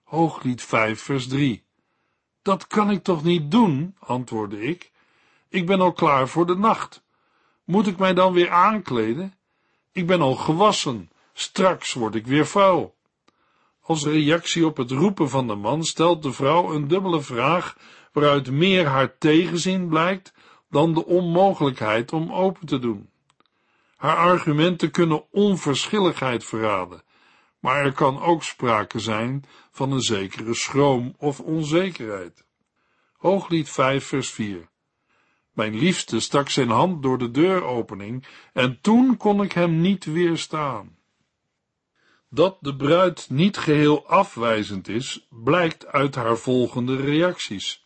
Hooglied 0.03 0.63
5 0.63 1.01
vers 1.01 1.29
3 1.29 1.65
Dat 2.43 2.67
kan 2.67 2.91
ik 2.91 3.03
toch 3.03 3.25
niet 3.25 3.51
doen, 3.51 3.97
antwoordde 3.99 4.63
ik. 4.63 4.93
Ik 5.49 5.67
ben 5.67 5.81
al 5.81 5.93
klaar 5.93 6.29
voor 6.29 6.47
de 6.47 6.57
nacht. 6.57 7.03
Moet 7.65 7.87
ik 7.87 7.99
mij 7.99 8.15
dan 8.15 8.33
weer 8.33 8.51
aankleden? 8.51 9.35
Ik 9.93 10.07
ben 10.07 10.21
al 10.21 10.35
gewassen, 10.35 11.11
straks 11.33 11.93
word 11.93 12.15
ik 12.15 12.27
weer 12.27 12.47
vuil. 12.47 12.95
Als 13.81 14.05
reactie 14.05 14.67
op 14.67 14.77
het 14.77 14.91
roepen 14.91 15.29
van 15.29 15.47
de 15.47 15.55
man 15.55 15.85
stelt 15.85 16.23
de 16.23 16.33
vrouw 16.33 16.75
een 16.75 16.89
dubbele 16.89 17.21
vraag, 17.21 17.77
waaruit 18.13 18.51
meer 18.51 18.87
haar 18.87 19.19
tegenzin 19.19 19.89
blijkt 19.89 20.33
dan 20.71 20.95
de 20.95 21.07
onmogelijkheid 21.07 22.13
om 22.13 22.33
open 22.33 22.67
te 22.67 22.79
doen. 22.79 23.09
Haar 23.97 24.17
argumenten 24.17 24.91
kunnen 24.91 25.33
onverschilligheid 25.33 26.45
verraden, 26.45 27.03
maar 27.61 27.85
er 27.85 27.93
kan 27.93 28.21
ook 28.21 28.43
sprake 28.43 28.99
zijn 28.99 29.45
van 29.71 29.93
een 29.93 30.01
zekere 30.01 30.55
schroom 30.55 31.15
of 31.19 31.41
onzekerheid. 31.41 32.47
Hooglied 33.17 33.71
5 33.71 34.07
vers 34.07 34.31
4 34.31 34.69
Mijn 35.53 35.79
liefste 35.79 36.21
stak 36.21 36.49
zijn 36.49 36.71
hand 36.71 37.03
door 37.03 37.19
de 37.19 37.31
deuropening 37.31 38.27
en 38.53 38.81
toen 38.81 39.17
kon 39.17 39.43
ik 39.43 39.53
hem 39.53 39.81
niet 39.81 40.05
weerstaan. 40.05 40.97
Dat 42.31 42.57
de 42.61 42.77
bruid 42.77 43.31
niet 43.31 43.57
geheel 43.57 44.07
afwijzend 44.07 44.89
is, 44.89 45.27
blijkt 45.31 45.87
uit 45.87 46.15
haar 46.15 46.37
volgende 46.37 46.97
reacties. 46.97 47.85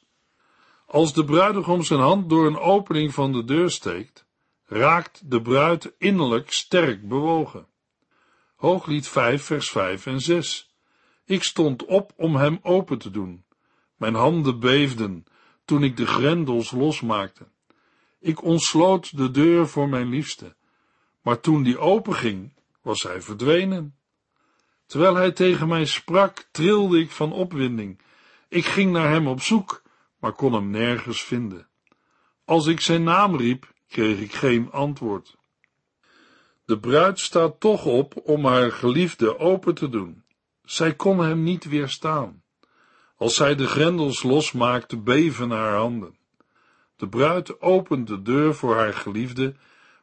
Als 0.86 1.12
de 1.12 1.24
bruidegom 1.24 1.82
zijn 1.82 2.00
hand 2.00 2.28
door 2.28 2.46
een 2.46 2.58
opening 2.58 3.14
van 3.14 3.32
de 3.32 3.44
deur 3.44 3.70
steekt, 3.70 4.19
raakt 4.70 5.30
de 5.30 5.42
bruid 5.42 5.92
innerlijk 5.98 6.52
sterk 6.52 7.08
bewogen. 7.08 7.66
Hooglied 8.56 9.08
5, 9.08 9.42
vers 9.42 9.70
5 9.70 10.06
en 10.06 10.20
6. 10.20 10.74
Ik 11.24 11.42
stond 11.42 11.84
op 11.84 12.12
om 12.16 12.36
hem 12.36 12.58
open 12.62 12.98
te 12.98 13.10
doen. 13.10 13.44
Mijn 13.96 14.14
handen 14.14 14.60
beefden 14.60 15.24
toen 15.64 15.82
ik 15.82 15.96
de 15.96 16.06
grendels 16.06 16.70
losmaakte. 16.70 17.48
Ik 18.20 18.42
ontsloot 18.42 19.16
de 19.16 19.30
deur 19.30 19.68
voor 19.68 19.88
mijn 19.88 20.08
liefste, 20.08 20.56
maar 21.22 21.40
toen 21.40 21.62
die 21.62 21.78
openging, 21.78 22.54
was 22.82 23.02
hij 23.02 23.20
verdwenen. 23.22 23.96
Terwijl 24.86 25.14
hij 25.14 25.32
tegen 25.32 25.68
mij 25.68 25.84
sprak, 25.84 26.48
trilde 26.50 26.98
ik 26.98 27.10
van 27.10 27.32
opwinding. 27.32 28.00
Ik 28.48 28.64
ging 28.64 28.92
naar 28.92 29.10
hem 29.10 29.26
op 29.26 29.40
zoek, 29.40 29.82
maar 30.18 30.32
kon 30.32 30.52
hem 30.52 30.70
nergens 30.70 31.22
vinden. 31.22 31.68
Als 32.44 32.66
ik 32.66 32.80
zijn 32.80 33.02
naam 33.02 33.36
riep, 33.36 33.72
kreeg 33.90 34.20
ik 34.20 34.34
geen 34.34 34.70
antwoord. 34.70 35.36
De 36.64 36.78
bruid 36.78 37.18
staat 37.18 37.60
toch 37.60 37.84
op 37.84 38.20
om 38.24 38.44
haar 38.44 38.72
geliefde 38.72 39.38
open 39.38 39.74
te 39.74 39.88
doen. 39.88 40.22
Zij 40.64 40.94
kon 40.94 41.18
hem 41.18 41.42
niet 41.42 41.64
weerstaan. 41.64 42.42
Als 43.16 43.34
zij 43.34 43.54
de 43.54 43.66
grendels 43.66 44.22
losmaakte, 44.22 44.96
beven 44.96 45.50
haar 45.50 45.76
handen. 45.76 46.16
De 46.96 47.08
bruid 47.08 47.60
opent 47.60 48.06
de 48.06 48.22
deur 48.22 48.54
voor 48.54 48.76
haar 48.76 48.94
geliefde, 48.94 49.54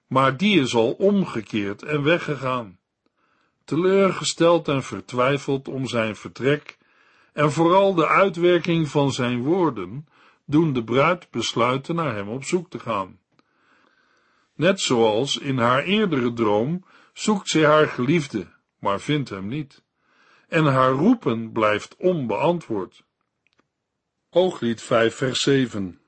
maar 0.08 0.38
die 0.38 0.60
is 0.60 0.75
al 0.75 0.91
omgekeerd 0.91 1.84
en 1.84 2.03
weggegaan. 2.03 2.79
Teleurgesteld 3.63 4.67
en 4.67 4.84
vertwijfeld 4.84 5.67
om 5.67 5.88
zijn 5.88 6.15
vertrek, 6.15 6.77
en 7.34 7.51
vooral 7.51 7.94
de 7.94 8.08
uitwerking 8.08 8.88
van 8.88 9.12
zijn 9.12 9.44
woorden, 9.44 10.08
doen 10.46 10.74
de 10.74 10.84
bruid 10.84 11.32
besluiten 11.32 11.96
naar 11.96 12.15
hem 12.15 12.29
op 12.29 12.44
zoek 12.44 12.70
te 12.70 12.79
gaan. 12.79 13.20
Net 14.57 14.81
zoals 14.81 15.37
in 15.37 15.57
haar 15.57 15.83
eerdere 15.83 16.33
droom 16.33 16.85
zoekt 17.13 17.49
zij 17.49 17.65
haar 17.65 17.87
geliefde, 17.87 18.47
maar 18.79 18.99
vindt 18.99 19.29
hem 19.29 19.47
niet. 19.47 19.83
En 20.47 20.65
haar 20.65 20.91
roepen 20.91 21.51
blijft 21.51 21.95
onbeantwoord. 21.97 23.03
Ooglied 24.29 24.81
5 24.81 25.15
vers 25.15 25.41
7 25.41 25.99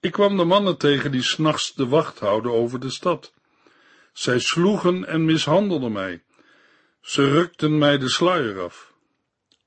Ik 0.00 0.12
kwam 0.12 0.36
de 0.36 0.44
mannen 0.44 0.78
tegen 0.78 1.10
die 1.10 1.22
s'nachts 1.22 1.74
de 1.74 1.86
wacht 1.86 2.18
houden 2.18 2.52
over 2.52 2.80
de 2.80 2.90
stad. 2.90 3.32
Zij 4.12 4.38
sloegen 4.38 5.06
en 5.06 5.24
mishandelden 5.24 5.92
mij. 5.92 6.22
Ze 7.00 7.30
rukten 7.30 7.78
mij 7.78 7.98
de 7.98 8.08
sluier 8.08 8.60
af. 8.60 8.92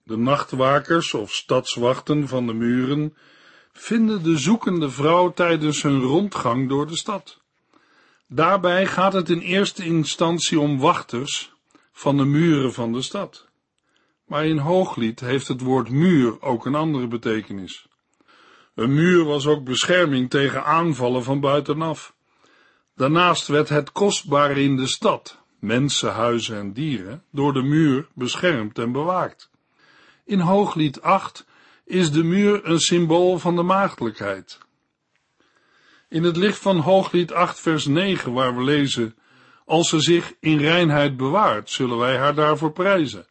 De 0.03 0.17
nachtwakers 0.17 1.13
of 1.13 1.33
stadswachten 1.33 2.27
van 2.27 2.47
de 2.47 2.53
muren 2.53 3.17
vinden 3.71 4.23
de 4.23 4.37
zoekende 4.37 4.89
vrouw 4.89 5.33
tijdens 5.33 5.81
hun 5.81 6.01
rondgang 6.01 6.69
door 6.69 6.87
de 6.87 6.97
stad. 6.97 7.43
Daarbij 8.27 8.85
gaat 8.85 9.13
het 9.13 9.29
in 9.29 9.39
eerste 9.39 9.83
instantie 9.83 10.59
om 10.59 10.79
wachters 10.79 11.53
van 11.91 12.17
de 12.17 12.25
muren 12.25 12.73
van 12.73 12.93
de 12.93 13.01
stad. 13.01 13.47
Maar 14.25 14.45
in 14.45 14.57
Hooglied 14.57 15.19
heeft 15.19 15.47
het 15.47 15.61
woord 15.61 15.89
muur 15.89 16.41
ook 16.41 16.65
een 16.65 16.75
andere 16.75 17.07
betekenis. 17.07 17.87
Een 18.75 18.93
muur 18.93 19.23
was 19.23 19.47
ook 19.47 19.63
bescherming 19.63 20.29
tegen 20.29 20.65
aanvallen 20.65 21.23
van 21.23 21.39
buitenaf. 21.39 22.15
Daarnaast 22.95 23.47
werd 23.47 23.69
het 23.69 23.91
kostbare 23.91 24.61
in 24.61 24.75
de 24.75 24.87
stad, 24.87 25.39
mensen, 25.59 26.11
huizen 26.11 26.57
en 26.57 26.73
dieren, 26.73 27.23
door 27.31 27.53
de 27.53 27.63
muur 27.63 28.07
beschermd 28.13 28.79
en 28.79 28.91
bewaakt. 28.91 29.49
In 30.25 30.39
Hooglied 30.39 31.01
8 31.01 31.45
is 31.85 32.11
de 32.11 32.23
muur 32.23 32.65
een 32.65 32.79
symbool 32.79 33.39
van 33.39 33.55
de 33.55 33.63
maagdelijkheid. 33.63 34.64
In 36.09 36.23
het 36.23 36.37
licht 36.37 36.59
van 36.59 36.77
Hooglied 36.77 37.33
8 37.33 37.59
vers 37.59 37.85
9 37.85 38.33
waar 38.33 38.55
we 38.55 38.63
lezen, 38.63 39.15
als 39.65 39.89
ze 39.89 39.99
zich 39.99 40.33
in 40.39 40.57
reinheid 40.57 41.17
bewaart, 41.17 41.69
zullen 41.69 41.97
wij 41.97 42.17
haar 42.17 42.35
daarvoor 42.35 42.71
prijzen. 42.71 43.27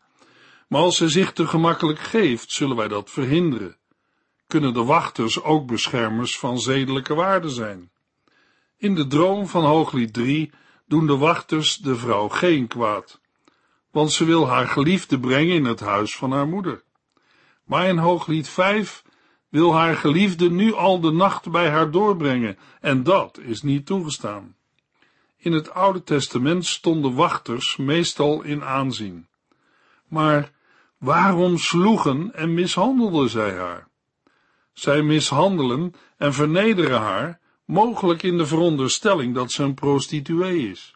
Maar 0.68 0.80
als 0.80 0.96
ze 0.96 1.08
zich 1.08 1.32
te 1.32 1.46
gemakkelijk 1.46 1.98
geeft, 1.98 2.50
zullen 2.50 2.76
wij 2.76 2.88
dat 2.88 3.10
verhinderen. 3.10 3.76
Kunnen 4.46 4.74
de 4.74 4.84
wachters 4.84 5.42
ook 5.42 5.66
beschermers 5.66 6.38
van 6.38 6.58
zedelijke 6.58 7.14
waarden 7.14 7.50
zijn? 7.50 7.90
In 8.76 8.94
de 8.94 9.06
droom 9.06 9.46
van 9.46 9.64
Hooglied 9.64 10.12
3 10.12 10.52
doen 10.86 11.06
de 11.06 11.16
wachters 11.16 11.76
de 11.76 11.96
vrouw 11.96 12.28
geen 12.28 12.66
kwaad, 12.66 13.20
want 13.90 14.12
ze 14.12 14.24
wil 14.24 14.48
haar 14.48 14.68
geliefde 14.68 15.20
brengen 15.20 15.54
in 15.54 15.64
het 15.64 15.80
huis 15.80 16.16
van 16.16 16.32
haar 16.32 16.46
moeder. 16.46 16.82
Maar 17.64 17.88
in 17.88 17.98
Hooglied 17.98 18.48
5 18.48 19.03
wil 19.54 19.74
haar 19.74 19.96
geliefde 19.96 20.50
nu 20.50 20.72
al 20.72 21.00
de 21.00 21.10
nacht 21.10 21.50
bij 21.50 21.70
haar 21.70 21.90
doorbrengen, 21.90 22.58
en 22.80 23.02
dat 23.02 23.38
is 23.38 23.62
niet 23.62 23.86
toegestaan. 23.86 24.56
In 25.36 25.52
het 25.52 25.70
Oude 25.70 26.02
Testament 26.02 26.66
stonden 26.66 27.14
wachters 27.14 27.76
meestal 27.76 28.42
in 28.42 28.64
aanzien. 28.64 29.26
Maar 30.08 30.50
waarom 30.98 31.58
sloegen 31.58 32.34
en 32.34 32.54
mishandelden 32.54 33.28
zij 33.28 33.56
haar? 33.56 33.88
Zij 34.72 35.02
mishandelen 35.02 35.94
en 36.16 36.34
vernederen 36.34 37.00
haar, 37.00 37.40
mogelijk 37.64 38.22
in 38.22 38.38
de 38.38 38.46
veronderstelling 38.46 39.34
dat 39.34 39.52
ze 39.52 39.62
een 39.62 39.74
prostituee 39.74 40.70
is. 40.70 40.94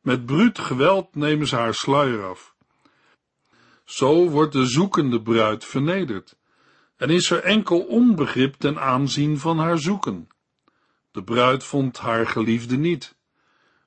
Met 0.00 0.26
bruut 0.26 0.58
geweld 0.58 1.14
nemen 1.14 1.46
ze 1.46 1.56
haar 1.56 1.74
sluier 1.74 2.24
af. 2.24 2.54
Zo 3.84 4.28
wordt 4.28 4.52
de 4.52 4.66
zoekende 4.66 5.22
bruid 5.22 5.64
vernederd 5.64 6.37
en 6.98 7.10
is 7.10 7.30
er 7.30 7.42
enkel 7.42 7.80
onbegrip 7.80 8.54
ten 8.54 8.78
aanzien 8.78 9.38
van 9.38 9.58
haar 9.58 9.78
zoeken. 9.78 10.28
De 11.10 11.22
bruid 11.22 11.64
vond 11.64 11.98
haar 11.98 12.26
geliefde 12.26 12.76
niet, 12.76 13.16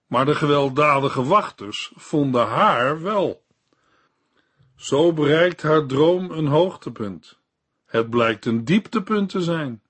maar 0.07 0.25
de 0.25 0.35
gewelddadige 0.35 1.23
wachters 1.23 1.91
vonden 1.95 2.47
haar 2.47 3.01
wel. 3.01 3.43
Zo 4.75 5.13
bereikt 5.13 5.61
haar 5.61 5.85
droom 5.85 6.31
een 6.31 6.47
hoogtepunt. 6.47 7.39
Het 7.85 8.09
blijkt 8.09 8.45
een 8.45 8.65
dieptepunt 8.65 9.29
te 9.29 9.41
zijn. 9.41 9.81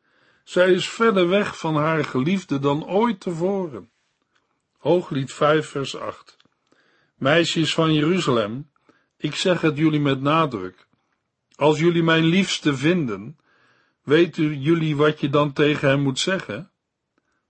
Zij 0.44 0.72
is 0.72 0.90
verder 0.90 1.28
weg 1.28 1.58
van 1.58 1.76
haar 1.76 2.06
geliefde 2.06 2.60
dan 2.60 2.86
ooit 2.86 3.20
tevoren. 3.20 3.90
Hooglied 4.78 5.34
5 5.34 5.70
vers 5.70 5.98
8 5.98 6.38
Meisjes 7.16 7.74
van 7.74 7.94
Jeruzalem, 7.94 8.72
Ik 9.18 9.36
zeg 9.36 9.62
het 9.62 9.78
jullie 9.78 10.00
met 10.00 10.22
nadruk. 10.22 10.88
Als 11.62 11.80
jullie 11.80 12.04
mijn 12.04 12.24
liefste 12.24 12.78
vinden, 12.78 13.38
weten 14.04 14.62
jullie 14.62 14.96
wat 14.96 15.20
je 15.20 15.30
dan 15.30 15.54
tegen 15.54 15.90
hem 15.90 16.02
moet 16.02 16.20
zeggen? 16.20 16.72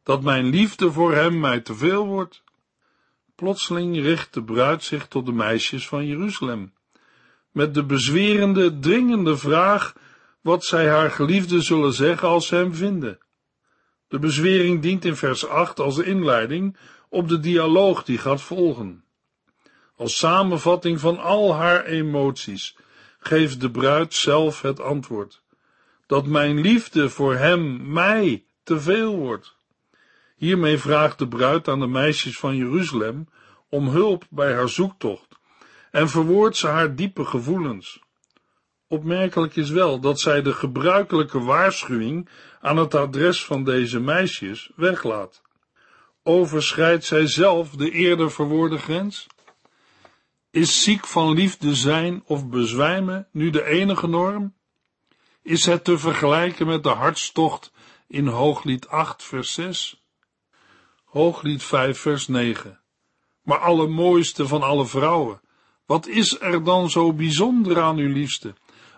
Dat 0.04 0.24
mijn 0.24 0.46
liefde 0.46 0.92
voor 0.92 1.14
hem 1.14 1.40
mij 1.40 1.60
te 1.60 1.76
veel 1.76 2.06
wordt? 2.06 2.44
Plotseling 3.36 3.96
richt 4.02 4.34
de 4.34 4.44
bruid 4.44 4.84
zich 4.84 5.08
tot 5.08 5.26
de 5.26 5.32
meisjes 5.32 5.88
van 5.88 6.06
Jeruzalem, 6.06 6.74
met 7.52 7.74
de 7.74 7.86
bezwerende, 7.86 8.80
dringende 8.80 9.38
vraag 9.38 9.96
wat 10.42 10.66
zij 10.66 10.90
haar 10.90 11.12
geliefde 11.12 11.62
zullen 11.62 11.94
zeggen 11.94 12.28
als 12.28 12.48
ze 12.48 12.56
hem 12.56 12.76
vinden. 12.76 13.20
De 14.08 14.20
bezwering 14.20 14.82
dient 14.82 15.06
in 15.06 15.16
vers 15.16 15.48
8 15.48 15.80
als 15.80 15.98
inleiding 15.98 16.78
op 17.10 17.28
de 17.28 17.40
dialoog 17.40 18.04
die 18.04 18.18
gaat 18.18 18.42
volgen. 18.42 19.04
Als 19.96 20.18
samenvatting 20.18 21.00
van 21.00 21.20
al 21.20 21.56
haar 21.56 21.86
emoties 21.86 22.76
geeft 23.24 23.62
de 23.62 23.72
bruid 23.72 24.14
zelf 24.14 24.62
het 24.62 24.80
antwoord: 24.80 25.42
dat 26.06 26.26
mijn 26.26 26.62
liefde 26.62 27.10
voor 27.10 27.36
hem, 27.36 27.92
mij, 27.92 28.44
te 28.64 28.80
veel 28.80 29.16
wordt. 29.16 29.56
Hiermee 30.36 30.78
vraagt 30.78 31.20
de 31.20 31.28
bruid 31.28 31.68
aan 31.68 31.80
de 31.80 31.88
meisjes 31.88 32.38
van 32.38 32.56
Jeruzalem 32.56 33.28
om 33.70 33.88
hulp 33.88 34.26
bij 34.30 34.54
haar 34.54 34.70
zoektocht 34.70 35.40
en 35.92 36.10
verwoordt 36.10 36.58
ze 36.58 36.68
haar 36.68 36.96
diepe 36.96 37.26
gevoelens. 37.26 38.00
Opmerkelijk 38.88 39.56
is 39.56 39.70
wel 39.70 40.00
dat 40.00 40.20
zij 40.20 40.42
de 40.42 40.54
gebruikelijke 40.54 41.40
waarschuwing 41.40 42.30
aan 42.62 42.78
het 42.78 42.96
adres 42.96 43.46
van 43.46 43.64
deze 43.64 44.00
meisjes 44.00 44.72
weglaat. 44.76 45.42
Overschrijdt 46.24 47.06
zij 47.06 47.28
zelf 47.28 47.70
de 47.70 47.92
eerder 47.92 48.32
verwoorde 48.32 48.78
grens? 48.78 49.28
Is 50.52 50.84
ziek 50.84 51.08
van 51.08 51.34
liefde 51.34 51.76
zijn 51.76 52.24
of 52.26 52.48
bezwijmen 52.48 53.28
nu 53.32 53.50
de 53.50 53.66
enige 53.66 54.08
norm? 54.08 54.54
Is 55.42 55.66
het 55.66 55.84
te 55.84 55.98
vergelijken 55.98 56.68
met 56.68 56.84
de 56.84 56.90
hartstocht 56.90 57.72
in 58.08 58.28
Hooglied 58.28 58.88
8, 58.88 59.24
vers 59.24 59.54
6? 59.54 60.04
Hooglied 61.06 61.64
5, 61.64 62.00
vers 62.00 62.28
9. 62.28 62.80
Maar 63.42 63.58
allermooiste 63.58 64.48
van 64.48 64.62
alle 64.62 64.86
vrouwen, 64.86 65.42
wat 65.86 66.08
is 66.08 66.40
er 66.40 66.64
dan 66.64 66.90
zo 66.90 67.14
bijzonder 67.14 67.82
aan 67.82 67.98
uw 67.98 68.12
liefste? 68.14 68.54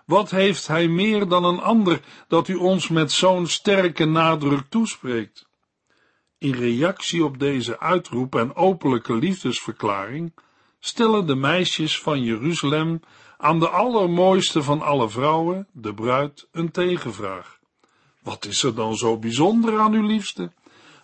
Wat 0.06 0.30
heeft 0.30 0.66
hij 0.66 0.88
meer 0.88 1.28
dan 1.28 1.44
een 1.44 1.60
ander 1.60 2.00
dat 2.28 2.48
u 2.48 2.54
ons 2.54 2.88
met 2.88 3.12
zo'n 3.12 3.46
sterke 3.46 4.04
nadruk 4.04 4.64
toespreekt? 4.68 5.48
In 6.38 6.52
reactie 6.52 7.24
op 7.24 7.38
deze 7.38 7.80
uitroep 7.80 8.34
en 8.34 8.54
openlijke 8.54 9.14
liefdesverklaring 9.14 10.32
stellen 10.84 11.26
de 11.26 11.34
meisjes 11.34 12.00
van 12.00 12.22
Jeruzalem 12.22 13.00
aan 13.38 13.58
de 13.58 13.68
allermooiste 13.68 14.62
van 14.62 14.82
alle 14.82 15.08
vrouwen, 15.08 15.66
de 15.72 15.94
bruid, 15.94 16.48
een 16.52 16.70
tegenvraag. 16.70 17.58
Wat 18.22 18.44
is 18.44 18.62
er 18.62 18.74
dan 18.74 18.96
zo 18.96 19.18
bijzonder 19.18 19.78
aan 19.78 19.92
uw 19.92 20.06
liefste? 20.06 20.52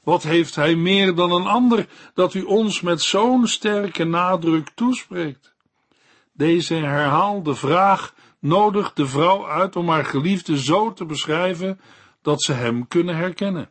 Wat 0.02 0.22
heeft 0.22 0.54
hij 0.54 0.74
meer 0.74 1.14
dan 1.14 1.32
een 1.32 1.46
ander 1.46 1.88
dat 2.14 2.34
u 2.34 2.42
ons 2.42 2.80
met 2.80 3.02
zo'n 3.02 3.46
sterke 3.46 4.04
nadruk 4.04 4.70
toespreekt? 4.74 5.54
Deze 6.32 6.74
herhaalde 6.74 7.54
vraag 7.54 8.14
nodigt 8.38 8.96
de 8.96 9.06
vrouw 9.06 9.48
uit 9.48 9.76
om 9.76 9.88
haar 9.88 10.04
geliefde 10.04 10.62
zo 10.62 10.92
te 10.92 11.04
beschrijven 11.04 11.80
dat 12.22 12.42
ze 12.42 12.52
hem 12.52 12.88
kunnen 12.88 13.16
herkennen. 13.16 13.70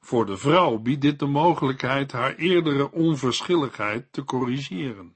Voor 0.00 0.26
de 0.26 0.36
vrouw 0.36 0.78
biedt 0.78 1.02
dit 1.02 1.18
de 1.18 1.26
mogelijkheid 1.26 2.12
haar 2.12 2.34
eerdere 2.34 2.92
onverschilligheid 2.92 4.12
te 4.12 4.24
corrigeren. 4.24 5.15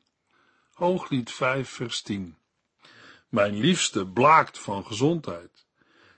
Hooglied 0.81 1.31
5 1.31 1.69
vers 1.69 2.03
10 2.03 2.37
Mijn 3.29 3.57
liefste 3.57 4.07
blaakt 4.07 4.59
van 4.59 4.87
gezondheid. 4.87 5.67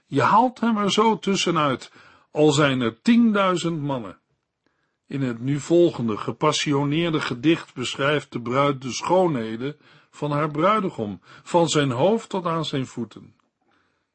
Je 0.07 0.23
haalt 0.23 0.61
hem 0.61 0.77
er 0.77 0.93
zo 0.93 1.19
tussenuit, 1.19 1.93
al 2.31 2.53
zijn 2.53 2.81
er 2.81 3.03
tienduizend 3.03 3.81
mannen. 3.81 4.19
In 5.07 5.23
het 5.23 5.41
nu 5.41 5.61
volgende 5.61 6.17
gepassioneerde 6.17 7.21
gedicht 7.21 7.75
beschrijft 7.75 8.33
de 8.33 8.41
bruid 8.41 8.83
de 8.83 8.93
schoonheden 8.93 9.77
van 10.11 10.31
haar 10.31 10.51
bruidegom, 10.51 11.21
van 11.43 11.69
zijn 11.69 11.91
hoofd 11.91 12.29
tot 12.29 12.47
aan 12.47 12.65
zijn 12.65 12.87
voeten. 12.87 13.35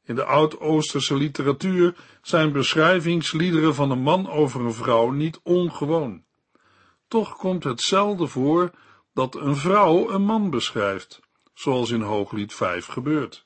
In 0.03 0.15
de 0.15 0.23
oud-Oosterse 0.23 1.15
literatuur 1.15 1.95
zijn 2.21 2.51
beschrijvingsliederen 2.51 3.75
van 3.75 3.91
een 3.91 4.01
man 4.01 4.29
over 4.29 4.61
een 4.61 4.73
vrouw 4.73 5.09
niet 5.09 5.39
ongewoon. 5.43 6.23
Toch 7.07 7.37
komt 7.37 7.63
het 7.63 7.81
zelden 7.81 8.29
voor 8.29 8.71
dat 9.17 9.35
een 9.35 9.55
vrouw 9.55 10.09
een 10.09 10.21
man 10.21 10.49
beschrijft, 10.49 11.19
zoals 11.53 11.91
in 11.91 12.01
Hooglied 12.01 12.53
5 12.53 12.85
gebeurt. 12.85 13.45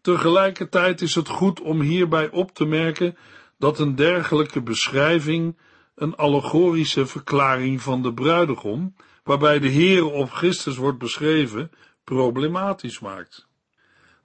Tegelijkertijd 0.00 1.00
is 1.00 1.14
het 1.14 1.28
goed 1.28 1.60
om 1.60 1.80
hierbij 1.80 2.30
op 2.30 2.54
te 2.54 2.64
merken 2.64 3.16
dat 3.58 3.78
een 3.78 3.94
dergelijke 3.94 4.62
beschrijving 4.62 5.58
een 5.94 6.16
allegorische 6.16 7.06
verklaring 7.06 7.82
van 7.82 8.02
de 8.02 8.14
bruidegom, 8.14 8.94
waarbij 9.24 9.58
de 9.58 9.68
Heer 9.68 10.04
op 10.04 10.30
Christus 10.30 10.76
wordt 10.76 10.98
beschreven, 10.98 11.70
problematisch 12.04 13.00
maakt. 13.00 13.48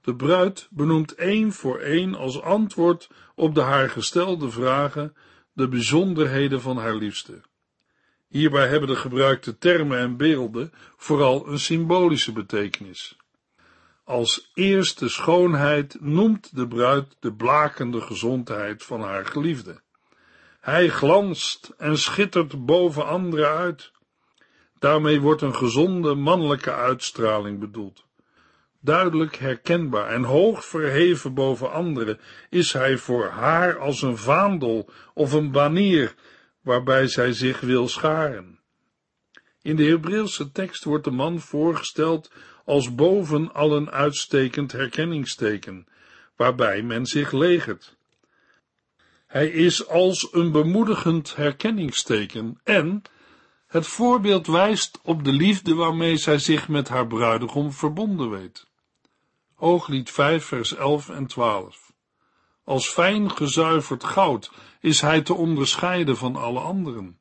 De 0.01 0.15
bruid 0.15 0.67
benoemt 0.71 1.15
één 1.15 1.51
voor 1.51 1.79
één 1.79 2.15
als 2.15 2.41
antwoord 2.41 3.09
op 3.35 3.55
de 3.55 3.61
haar 3.61 3.89
gestelde 3.89 4.49
vragen 4.49 5.15
de 5.53 5.67
bijzonderheden 5.67 6.61
van 6.61 6.77
haar 6.77 6.95
liefste. 6.95 7.41
Hierbij 8.35 8.67
hebben 8.67 8.89
de 8.89 8.95
gebruikte 8.95 9.57
termen 9.57 9.99
en 9.99 10.17
beelden 10.17 10.73
vooral 10.97 11.47
een 11.47 11.59
symbolische 11.59 12.31
betekenis. 12.31 13.17
Als 14.03 14.51
eerste 14.53 15.09
schoonheid 15.09 15.97
noemt 15.99 16.55
de 16.55 16.67
bruid 16.67 17.15
de 17.19 17.33
blakende 17.33 18.01
gezondheid 18.01 18.83
van 18.83 19.01
haar 19.01 19.25
geliefde. 19.25 19.81
Hij 20.59 20.89
glanst 20.89 21.73
en 21.77 21.97
schittert 21.97 22.65
boven 22.65 23.05
anderen 23.05 23.49
uit. 23.49 23.91
Daarmee 24.79 25.21
wordt 25.21 25.41
een 25.41 25.55
gezonde 25.55 26.15
mannelijke 26.15 26.73
uitstraling 26.73 27.59
bedoeld. 27.59 28.05
Duidelijk 28.79 29.35
herkenbaar 29.35 30.07
en 30.07 30.23
hoog 30.23 30.65
verheven 30.65 31.33
boven 31.33 31.71
anderen 31.71 32.19
is 32.49 32.73
hij 32.73 32.97
voor 32.97 33.27
haar 33.27 33.79
als 33.79 34.01
een 34.01 34.17
vaandel 34.17 34.89
of 35.13 35.33
een 35.33 35.51
banier 35.51 36.15
waarbij 36.65 37.07
zij 37.07 37.33
zich 37.33 37.59
wil 37.59 37.87
scharen. 37.87 38.59
In 39.61 39.75
de 39.75 39.83
Hebreeuwse 39.83 40.51
tekst 40.51 40.83
wordt 40.83 41.03
de 41.03 41.11
man 41.11 41.39
voorgesteld 41.39 42.31
als 42.65 42.95
boven 42.95 43.53
allen 43.53 43.91
uitstekend 43.91 44.71
herkenningsteken, 44.71 45.87
waarbij 46.35 46.81
men 46.81 47.05
zich 47.05 47.31
legert. 47.31 47.95
Hij 49.27 49.47
is 49.47 49.87
als 49.87 50.27
een 50.31 50.51
bemoedigend 50.51 51.35
herkenningsteken 51.35 52.59
en 52.63 53.01
het 53.67 53.87
voorbeeld 53.87 54.47
wijst 54.47 54.99
op 55.03 55.23
de 55.23 55.31
liefde 55.31 55.73
waarmee 55.73 56.17
zij 56.17 56.37
zich 56.39 56.67
met 56.67 56.87
haar 56.87 57.07
bruidegom 57.07 57.71
verbonden 57.71 58.29
weet. 58.29 58.67
Hooglied 59.55 60.11
5 60.11 60.45
vers 60.45 60.75
11 60.75 61.09
en 61.09 61.27
12 61.27 61.84
Als 62.65 62.89
fijn 62.89 63.31
gezuiverd 63.31 64.03
goud 64.03 64.51
is 64.79 65.01
hij 65.01 65.21
te 65.21 65.33
onderscheiden 65.33 66.17
van 66.17 66.35
alle 66.35 66.59
anderen. 66.59 67.19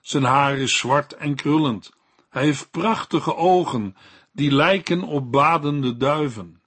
Zijn 0.00 0.24
haar 0.24 0.58
is 0.58 0.78
zwart 0.78 1.12
en 1.12 1.34
krullend. 1.34 1.92
Hij 2.28 2.44
heeft 2.44 2.70
prachtige 2.70 3.36
ogen, 3.36 3.96
die 4.32 4.50
lijken 4.50 5.02
op 5.02 5.32
badende 5.32 5.96
duiven. 5.96 6.62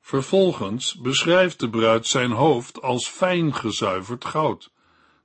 Vervolgens 0.00 0.94
beschrijft 0.94 1.60
de 1.60 1.70
bruid 1.70 2.06
zijn 2.06 2.30
hoofd 2.30 2.82
als 2.82 3.08
fijn 3.08 3.54
gezuiverd 3.54 4.24
goud. 4.24 4.70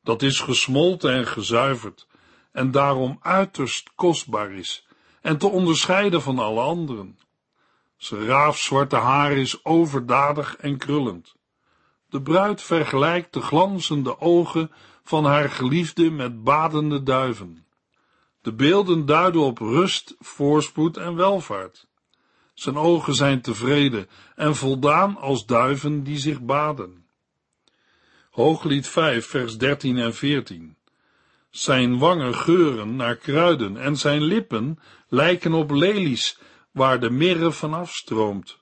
Dat 0.04 0.22
is 0.22 0.40
gesmolten 0.40 1.14
en 1.14 1.28
gezuiverd 1.28 2.08
en 2.52 2.72
daarom 2.72 3.18
uiterst 3.22 3.92
kostbaar 3.96 4.52
is 4.52 4.88
en 5.22 5.38
te 5.38 5.48
onderscheiden 5.48 6.22
van 6.22 6.40
alle 6.40 6.62
anderen. 6.62 7.18
Zijn 8.02 8.26
raafzwarte 8.26 8.96
haar 8.96 9.32
is 9.32 9.66
overdadig 9.66 10.56
en 10.56 10.78
krullend. 10.78 11.36
De 12.10 12.22
bruid 12.22 12.62
vergelijkt 12.62 13.34
de 13.34 13.42
glanzende 13.42 14.20
ogen 14.20 14.72
van 15.04 15.26
haar 15.26 15.50
geliefde 15.50 16.12
met 16.12 16.44
badende 16.44 17.04
duiven. 17.04 17.66
De 18.42 18.54
beelden 18.54 19.06
duiden 19.06 19.42
op 19.42 19.58
rust, 19.58 20.16
voorspoed 20.20 20.98
en 20.98 21.16
welvaart. 21.16 21.88
Zijn 22.54 22.78
ogen 22.78 23.14
zijn 23.14 23.42
tevreden 23.42 24.10
en 24.36 24.56
voldaan 24.56 25.18
als 25.18 25.46
duiven 25.46 26.04
die 26.04 26.18
zich 26.18 26.42
baden. 26.42 27.06
Hooglied 28.32 28.88
5, 28.88 29.26
vers 29.26 29.58
13 29.58 29.98
en 29.98 30.14
14. 30.14 30.76
Zijn 31.50 31.98
wangen 31.98 32.36
geuren 32.36 32.96
naar 32.96 33.16
kruiden 33.16 33.78
en 33.78 33.98
zijn 33.98 34.22
lippen 34.22 34.80
lijken 35.08 35.54
op 35.54 35.72
lelies 35.72 36.40
waar 36.72 37.00
de 37.00 37.10
mirre 37.10 37.52
vanaf 37.52 37.96
stroomt. 37.96 38.60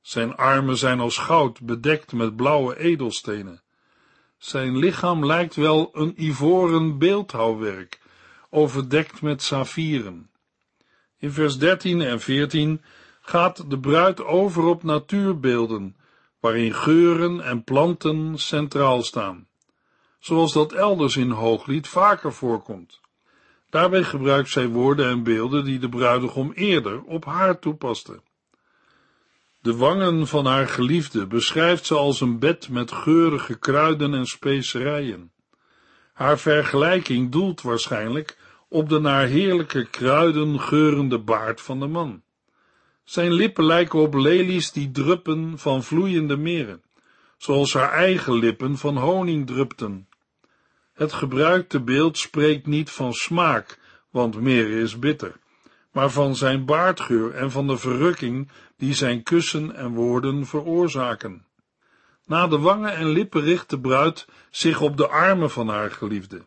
Zijn 0.00 0.36
armen 0.36 0.76
zijn 0.76 1.00
als 1.00 1.18
goud 1.18 1.60
bedekt 1.60 2.12
met 2.12 2.36
blauwe 2.36 2.78
edelstenen. 2.78 3.62
Zijn 4.38 4.76
lichaam 4.76 5.26
lijkt 5.26 5.54
wel 5.54 5.90
een 5.92 6.22
ivoren 6.22 6.98
beeldhouwwerk, 6.98 8.00
overdekt 8.50 9.22
met 9.22 9.42
saffieren. 9.42 10.30
In 11.18 11.32
vers 11.32 11.58
13 11.58 12.00
en 12.00 12.20
14 12.20 12.82
gaat 13.20 13.70
de 13.70 13.78
bruid 13.78 14.24
over 14.24 14.64
op 14.64 14.82
natuurbeelden, 14.82 15.96
waarin 16.40 16.74
geuren 16.74 17.40
en 17.40 17.64
planten 17.64 18.38
centraal 18.38 19.02
staan, 19.02 19.48
zoals 20.18 20.52
dat 20.52 20.72
elders 20.72 21.16
in 21.16 21.30
Hooglied 21.30 21.88
vaker 21.88 22.32
voorkomt. 22.32 23.00
Daarbij 23.70 24.04
gebruikt 24.04 24.48
zij 24.48 24.68
woorden 24.68 25.08
en 25.08 25.22
beelden 25.22 25.64
die 25.64 25.78
de 25.78 25.88
bruidegom 25.88 26.52
eerder 26.52 27.02
op 27.02 27.24
haar 27.24 27.58
toepaste. 27.58 28.20
De 29.60 29.76
wangen 29.76 30.26
van 30.26 30.46
haar 30.46 30.68
geliefde 30.68 31.26
beschrijft 31.26 31.86
ze 31.86 31.94
als 31.94 32.20
een 32.20 32.38
bed 32.38 32.68
met 32.68 32.92
geurige 32.92 33.58
kruiden 33.58 34.14
en 34.14 34.26
specerijen. 34.26 35.32
Haar 36.12 36.38
vergelijking 36.38 37.32
doelt 37.32 37.62
waarschijnlijk 37.62 38.38
op 38.68 38.88
de 38.88 38.98
naar 38.98 39.26
heerlijke 39.26 39.86
kruiden 39.90 40.60
geurende 40.60 41.18
baard 41.18 41.60
van 41.60 41.80
de 41.80 41.86
man. 41.86 42.22
Zijn 43.04 43.32
lippen 43.32 43.64
lijken 43.64 43.98
op 43.98 44.14
lelies 44.14 44.72
die 44.72 44.90
druppen 44.90 45.58
van 45.58 45.82
vloeiende 45.82 46.36
meren, 46.36 46.82
zoals 47.36 47.72
haar 47.72 47.92
eigen 47.92 48.34
lippen 48.34 48.78
van 48.78 48.96
honing 48.96 49.46
drupten. 49.46 50.07
Het 50.98 51.12
gebruikte 51.12 51.80
beeld 51.80 52.18
spreekt 52.18 52.66
niet 52.66 52.90
van 52.90 53.12
smaak, 53.12 53.78
want 54.10 54.40
meer 54.40 54.70
is 54.70 54.98
bitter, 54.98 55.36
maar 55.92 56.10
van 56.10 56.36
zijn 56.36 56.64
baardgeur 56.64 57.34
en 57.34 57.50
van 57.50 57.66
de 57.66 57.76
verrukking 57.76 58.50
die 58.76 58.94
zijn 58.94 59.22
kussen 59.22 59.74
en 59.74 59.94
woorden 59.94 60.46
veroorzaken. 60.46 61.46
Na 62.26 62.46
de 62.46 62.58
wangen 62.58 62.96
en 62.96 63.08
lippen 63.08 63.40
richt 63.40 63.70
de 63.70 63.80
bruid 63.80 64.26
zich 64.50 64.80
op 64.80 64.96
de 64.96 65.08
armen 65.08 65.50
van 65.50 65.68
haar 65.68 65.90
geliefde. 65.90 66.46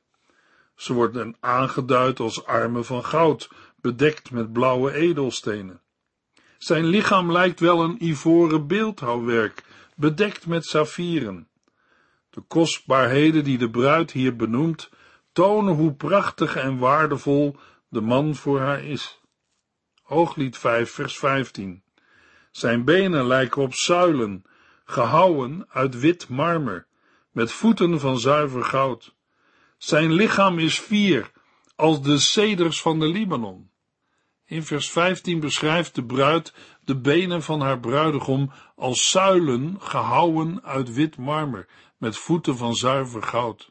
Ze 0.76 0.94
worden 0.94 1.36
aangeduid 1.40 2.20
als 2.20 2.46
armen 2.46 2.86
van 2.86 3.06
goud, 3.06 3.50
bedekt 3.82 4.32
met 4.32 4.54
blauwe 4.54 4.94
edelstenen. 4.94 5.82
Zijn 6.58 6.86
lichaam 6.86 7.32
lijkt 7.32 7.60
wel 7.60 7.84
een 7.84 8.04
ivoren 8.06 8.68
beeldhouwwerk, 8.68 9.64
bedekt 9.96 10.48
met 10.48 10.66
saffieren. 10.66 11.48
De 12.32 12.42
kostbaarheden 12.42 13.44
die 13.44 13.58
de 13.58 13.70
bruid 13.70 14.12
hier 14.12 14.36
benoemt, 14.36 14.90
tonen 15.32 15.74
hoe 15.74 15.94
prachtig 15.94 16.56
en 16.56 16.78
waardevol 16.78 17.56
de 17.90 18.02
man 18.02 18.36
voor 18.36 18.60
haar 18.60 18.84
is. 18.84 19.22
Hooglied 20.02 20.58
5, 20.58 20.92
vers 20.92 21.18
15. 21.18 21.84
Zijn 22.52 22.86
benen 22.86 23.28
lijken 23.28 23.62
op 23.62 23.74
zuilen, 23.74 24.44
gehouwen 24.84 25.66
uit 25.70 26.00
wit 26.00 26.30
marmer, 26.30 26.88
met 27.32 27.52
voeten 27.52 28.00
van 28.00 28.20
zuiver 28.20 28.64
goud. 28.64 29.16
Zijn 29.78 30.14
lichaam 30.14 30.60
is 30.60 30.80
vier, 30.80 31.32
als 31.76 32.02
de 32.02 32.18
ceders 32.18 32.82
van 32.82 33.00
de 33.00 33.08
Libanon. 33.08 33.70
In 34.46 34.64
vers 34.64 34.92
15 34.92 35.40
beschrijft 35.40 35.96
de 35.96 36.06
bruid 36.06 36.54
de 36.84 36.98
benen 36.98 37.44
van 37.44 37.62
haar 37.62 37.80
bruidegom 37.80 38.52
als 38.76 39.10
zuilen 39.10 39.76
gehouwen 39.80 40.64
uit 40.64 40.94
wit 40.94 41.18
marmer, 41.18 41.68
met 42.02 42.18
voeten 42.18 42.58
van 42.58 42.76
zuiver 42.76 43.24
goud. 43.24 43.70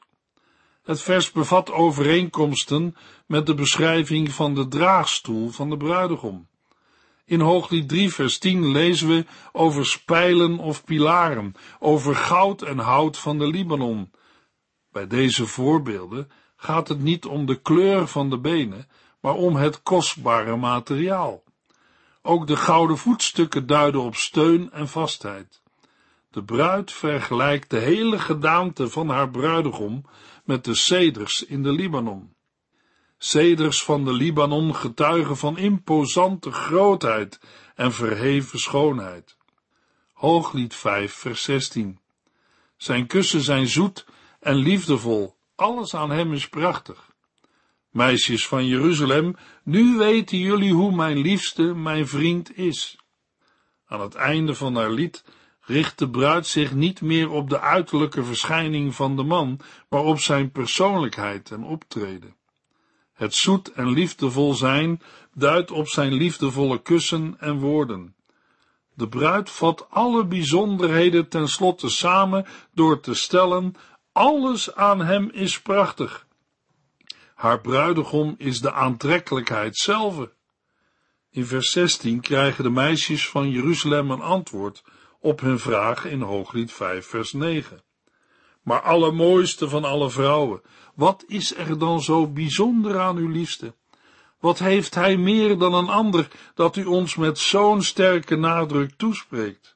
Het 0.82 1.02
vers 1.02 1.32
bevat 1.32 1.70
overeenkomsten 1.70 2.96
met 3.26 3.46
de 3.46 3.54
beschrijving 3.54 4.32
van 4.32 4.54
de 4.54 4.68
draagstoel 4.68 5.48
van 5.48 5.70
de 5.70 5.76
bruidegom. 5.76 6.48
In 7.24 7.40
Hooglied 7.40 7.88
3 7.88 8.12
vers 8.12 8.38
10 8.38 8.70
lezen 8.70 9.08
we 9.08 9.26
over 9.52 9.86
spijlen 9.86 10.58
of 10.58 10.84
pilaren, 10.84 11.54
over 11.78 12.16
goud 12.16 12.62
en 12.62 12.78
hout 12.78 13.16
van 13.16 13.38
de 13.38 13.46
Libanon. 13.46 14.10
Bij 14.92 15.06
deze 15.06 15.46
voorbeelden 15.46 16.30
gaat 16.56 16.88
het 16.88 17.00
niet 17.00 17.26
om 17.26 17.46
de 17.46 17.60
kleur 17.60 18.06
van 18.06 18.30
de 18.30 18.38
benen, 18.38 18.88
maar 19.20 19.34
om 19.34 19.56
het 19.56 19.82
kostbare 19.82 20.56
materiaal. 20.56 21.42
Ook 22.22 22.46
de 22.46 22.56
gouden 22.56 22.98
voetstukken 22.98 23.66
duiden 23.66 24.00
op 24.00 24.14
steun 24.14 24.72
en 24.72 24.88
vastheid. 24.88 25.59
De 26.30 26.44
bruid 26.44 26.92
vergelijkt 26.92 27.70
de 27.70 27.78
hele 27.78 28.18
gedaante 28.18 28.88
van 28.88 29.08
haar 29.08 29.30
bruidegom 29.30 30.04
met 30.44 30.64
de 30.64 30.74
ceders 30.74 31.44
in 31.44 31.62
de 31.62 31.72
Libanon. 31.72 32.34
Ceders 33.18 33.82
van 33.82 34.04
de 34.04 34.12
Libanon 34.12 34.74
getuigen 34.74 35.36
van 35.36 35.58
imposante 35.58 36.52
grootheid 36.52 37.40
en 37.74 37.92
verheven 37.92 38.58
schoonheid. 38.58 39.36
Hooglied 40.12 40.74
5, 40.74 41.12
vers 41.12 41.42
16. 41.42 42.00
Zijn 42.76 43.06
kussen 43.06 43.40
zijn 43.40 43.68
zoet 43.68 44.06
en 44.40 44.54
liefdevol, 44.54 45.36
alles 45.54 45.94
aan 45.94 46.10
hem 46.10 46.32
is 46.32 46.48
prachtig. 46.48 47.10
Meisjes 47.90 48.46
van 48.46 48.66
Jeruzalem, 48.66 49.36
nu 49.64 49.96
weten 49.96 50.38
jullie 50.38 50.72
hoe 50.72 50.94
mijn 50.94 51.18
liefste, 51.18 51.62
mijn 51.62 52.08
vriend 52.08 52.56
is. 52.56 52.98
Aan 53.86 54.00
het 54.00 54.14
einde 54.14 54.54
van 54.54 54.76
haar 54.76 54.90
lied 54.90 55.24
richt 55.70 55.98
de 55.98 56.10
bruid 56.10 56.46
zich 56.46 56.74
niet 56.74 57.00
meer 57.00 57.30
op 57.30 57.50
de 57.50 57.60
uiterlijke 57.60 58.24
verschijning 58.24 58.94
van 58.94 59.16
de 59.16 59.22
man, 59.22 59.60
maar 59.88 60.00
op 60.00 60.20
zijn 60.20 60.50
persoonlijkheid 60.50 61.50
en 61.50 61.64
optreden. 61.64 62.36
Het 63.12 63.34
zoet 63.34 63.72
en 63.72 63.90
liefdevol 63.90 64.54
zijn 64.54 65.02
duidt 65.34 65.70
op 65.70 65.88
zijn 65.88 66.12
liefdevolle 66.12 66.82
kussen 66.82 67.36
en 67.38 67.58
woorden. 67.58 68.14
De 68.94 69.08
bruid 69.08 69.50
vat 69.50 69.86
alle 69.90 70.26
bijzonderheden 70.26 71.28
tenslotte 71.28 71.88
samen 71.88 72.46
door 72.74 73.00
te 73.00 73.14
stellen: 73.14 73.74
alles 74.12 74.74
aan 74.74 75.00
hem 75.00 75.30
is 75.32 75.60
prachtig. 75.60 76.26
Haar 77.34 77.60
bruidegom 77.60 78.34
is 78.38 78.60
de 78.60 78.72
aantrekkelijkheid 78.72 79.76
zelf. 79.76 80.28
In 81.30 81.46
vers 81.46 81.70
16 81.70 82.20
krijgen 82.20 82.64
de 82.64 82.70
meisjes 82.70 83.28
van 83.28 83.50
Jeruzalem 83.50 84.10
een 84.10 84.20
antwoord 84.20 84.82
op 85.20 85.40
hun 85.40 85.58
vraag 85.58 86.04
in 86.04 86.20
Hooglied 86.20 86.72
5, 86.72 87.06
vers 87.06 87.32
9. 87.32 87.82
Maar 88.62 88.80
allermooiste 88.80 89.68
van 89.68 89.84
alle 89.84 90.10
vrouwen, 90.10 90.60
wat 90.94 91.24
is 91.26 91.56
er 91.56 91.78
dan 91.78 92.02
zo 92.02 92.26
bijzonder 92.26 93.00
aan 93.00 93.16
uw 93.16 93.28
liefste? 93.28 93.74
Wat 94.40 94.58
heeft 94.58 94.94
hij 94.94 95.16
meer 95.16 95.58
dan 95.58 95.74
een 95.74 95.88
ander 95.88 96.28
dat 96.54 96.76
u 96.76 96.84
ons 96.84 97.16
met 97.16 97.38
zo'n 97.38 97.82
sterke 97.82 98.36
nadruk 98.36 98.92
toespreekt? 98.96 99.74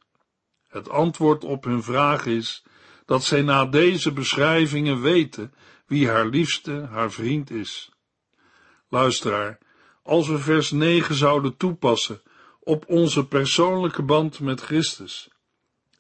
Het 0.69 0.89
antwoord 0.89 1.45
op 1.45 1.65
hun 1.65 1.83
vraag 1.83 2.27
is 2.27 2.65
dat 3.07 3.25
zij 3.25 3.43
na 3.43 3.65
deze 3.65 4.13
beschrijvingen 4.13 5.01
weten 5.01 5.55
wie 5.87 6.09
haar 6.09 6.27
liefste, 6.27 6.89
haar 6.91 7.13
vriend 7.13 7.51
is. 7.51 7.93
Luisteraar, 8.89 9.59
als 10.03 10.29
we 10.29 10.39
vers 10.39 10.71
9 10.71 11.15
zouden 11.15 11.57
toepassen 11.57 12.23
op 12.61 12.85
onze 12.89 13.27
persoonlijke 13.27 14.03
band 14.03 14.41
met 14.41 14.61
Christus, 14.61 15.29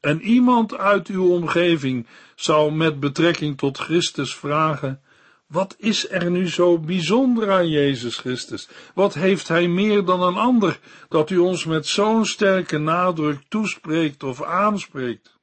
en 0.04 0.22
iemand 0.22 0.76
uit 0.76 1.08
uw 1.08 1.28
omgeving 1.28 2.06
zou 2.34 2.72
met 2.72 3.00
betrekking 3.00 3.58
tot 3.58 3.78
Christus 3.78 4.34
vragen, 4.34 5.00
wat 5.46 5.74
is 5.78 6.10
er 6.10 6.30
nu 6.30 6.48
zo 6.48 6.78
bijzonder 6.78 7.52
aan 7.52 7.68
Jezus 7.68 8.16
Christus? 8.16 8.68
Wat 8.94 9.14
heeft 9.14 9.48
Hij 9.48 9.68
meer 9.68 10.04
dan 10.04 10.22
een 10.22 10.36
ander, 10.36 10.78
dat 11.08 11.30
u 11.30 11.38
ons 11.38 11.64
met 11.64 11.86
zo'n 11.86 12.26
sterke 12.26 12.78
nadruk 12.78 13.40
toespreekt 13.48 14.22
of 14.22 14.42
aanspreekt? 14.42 15.38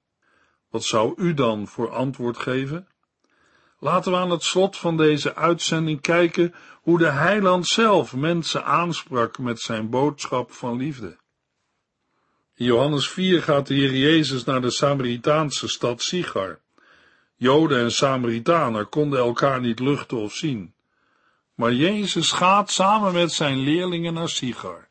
Wat 0.70 0.84
zou 0.84 1.14
u 1.18 1.34
dan 1.34 1.68
voor 1.68 1.90
antwoord 1.90 2.38
geven? 2.38 2.88
Laten 3.80 4.12
we 4.12 4.18
aan 4.18 4.32
het 4.32 4.44
slot 4.44 4.78
van 4.78 4.98
deze 4.98 5.36
uitzending 5.36 6.02
kijken 6.02 6.54
hoe 6.82 6.98
de 6.98 7.10
heiland 7.10 7.68
zelf 7.68 8.16
mensen 8.16 8.66
aansprak 8.66 9.40
met 9.40 9.60
zijn 9.60 9.90
boodschap 9.90 10.52
van 10.52 10.78
liefde. 10.78 11.21
In 12.56 12.66
Johannes 12.66 13.10
4 13.10 13.42
gaat 13.42 13.68
de 13.68 13.74
Heer 13.74 13.96
Jezus 13.96 14.44
naar 14.44 14.62
de 14.62 14.72
Samaritaanse 14.72 15.68
stad 15.68 16.02
Sigar. 16.02 16.60
Joden 17.36 17.80
en 17.80 17.92
Samaritanen 17.92 18.90
konden 18.90 19.20
elkaar 19.20 19.62
niet 19.62 19.80
luchten 19.80 20.18
of 20.18 20.34
zien. 20.34 20.74
Maar 21.56 21.74
Jezus 21.74 22.32
gaat 22.32 22.72
samen 22.72 23.14
met 23.14 23.32
zijn 23.32 23.58
leerlingen 23.58 24.14
naar 24.14 24.30
Sigar. 24.30 24.88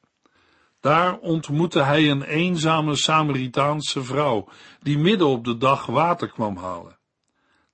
Daar 0.81 1.18
ontmoette 1.18 1.83
hij 1.83 2.11
een 2.11 2.23
eenzame 2.23 2.96
Samaritaanse 2.96 4.05
vrouw, 4.05 4.49
die 4.81 4.99
midden 4.99 5.27
op 5.27 5.44
de 5.44 5.57
dag 5.57 5.87
water 5.87 6.29
kwam 6.29 6.57
halen. 6.57 6.99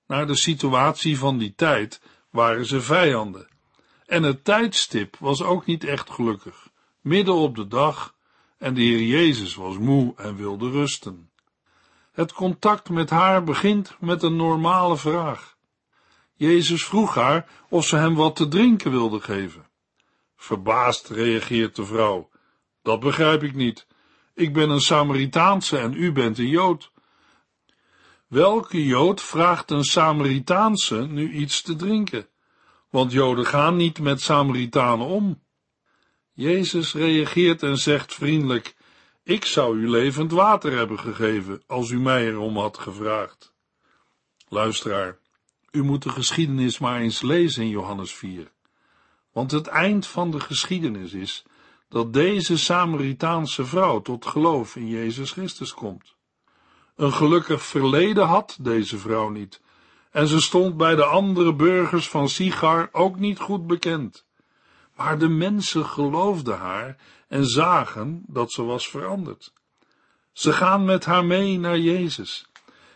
Naar 0.07 0.27
de 0.27 0.37
situatie 0.37 1.19
van 1.19 1.39
die 1.39 1.55
tijd 1.55 2.01
waren 2.31 2.67
ze 2.67 2.81
vijanden. 2.81 3.49
En 4.07 4.23
het 4.23 4.45
tijdstip 4.45 5.17
was 5.19 5.43
ook 5.43 5.67
niet 5.67 5.85
echt 5.85 6.11
gelukkig. 6.11 6.69
Midden 7.01 7.35
op 7.35 7.57
de 7.57 7.69
dag 7.69 8.15
en 8.59 8.75
de 8.75 8.81
Heer 8.81 9.03
Jezus 9.03 9.55
was 9.55 9.79
moe 9.79 10.13
en 10.17 10.37
wilde 10.37 10.71
rusten. 10.71 11.31
Het 12.13 12.33
contact 12.33 12.89
met 12.89 13.11
haar 13.11 13.45
begint 13.45 13.97
met 14.01 14.23
een 14.23 14.37
normale 14.37 14.97
vraag. 14.97 15.57
Jezus 16.35 16.85
vroeg 16.85 17.15
haar 17.15 17.49
of 17.69 17.87
ze 17.87 17.97
hem 17.97 18.15
wat 18.15 18.37
te 18.37 18.49
drinken 18.49 18.91
wilde 18.91 19.21
geven. 19.21 19.67
Verbaasd 20.37 21.09
reageert 21.09 21.77
de 21.77 21.85
vrouw. 21.85 22.29
Dat 22.83 23.01
begrijp 23.01 23.43
ik 23.43 23.55
niet. 23.55 23.87
Ik 24.35 24.53
ben 24.53 24.71
een 24.71 24.81
Samaritaanse 24.81 25.79
en 25.79 25.93
u 25.93 26.13
bent 26.13 26.39
een 26.39 26.49
Jood. 26.49 26.91
Welke 28.27 28.85
Jood 28.85 29.23
vraagt 29.23 29.71
een 29.71 29.85
Samaritaanse 29.85 31.07
nu 31.07 31.33
iets 31.33 31.63
te 31.63 31.77
drinken? 31.77 32.29
Want 32.91 33.13
Joden 33.13 33.47
gaan 33.47 33.77
niet 33.77 34.01
met 34.01 34.21
Samaritanen 34.21 35.07
om. 35.07 35.43
Jezus 36.37 36.95
reageert 36.95 37.63
en 37.63 37.77
zegt 37.77 38.15
vriendelijk, 38.15 38.77
ik 39.23 39.45
zou 39.45 39.79
u 39.79 39.91
levend 39.91 40.33
water 40.33 40.73
hebben 40.73 40.99
gegeven 40.99 41.63
als 41.67 41.91
u 41.91 42.01
mij 42.01 42.27
erom 42.27 42.57
had 42.57 42.79
gevraagd. 42.79 43.53
Luisteraar, 44.49 45.19
u 45.71 45.83
moet 45.83 46.03
de 46.03 46.09
geschiedenis 46.09 46.79
maar 46.79 47.01
eens 47.01 47.23
lezen 47.23 47.63
in 47.63 47.69
Johannes 47.69 48.15
4. 48.15 48.51
Want 49.33 49.51
het 49.51 49.67
eind 49.67 50.07
van 50.07 50.31
de 50.31 50.41
geschiedenis 50.41 51.13
is 51.13 51.45
dat 51.89 52.13
deze 52.13 52.59
Samaritaanse 52.59 53.65
vrouw 53.65 54.03
tot 54.03 54.27
geloof 54.27 54.77
in 54.77 54.89
Jezus 54.89 55.31
Christus 55.31 55.75
komt. 55.75 56.15
Een 56.97 57.13
gelukkig 57.13 57.63
verleden 57.63 58.27
had 58.27 58.57
deze 58.61 58.99
vrouw 58.99 59.29
niet, 59.29 59.61
en 60.11 60.29
ze 60.29 60.41
stond 60.41 60.77
bij 60.77 60.95
de 60.95 61.05
andere 61.05 61.55
burgers 61.55 62.09
van 62.09 62.29
Sigar 62.29 62.89
ook 62.93 63.19
niet 63.19 63.39
goed 63.39 63.67
bekend. 63.67 64.26
Maar 64.97 65.19
de 65.19 65.29
mensen 65.29 65.87
geloofden 65.87 66.59
haar 66.59 66.97
en 67.29 67.47
zagen 67.47 68.23
dat 68.27 68.53
ze 68.53 68.63
was 68.63 68.89
veranderd. 68.89 69.53
Ze 70.33 70.53
gaan 70.53 70.85
met 70.85 71.05
haar 71.05 71.25
mee 71.25 71.59
naar 71.59 71.79
Jezus. 71.79 72.47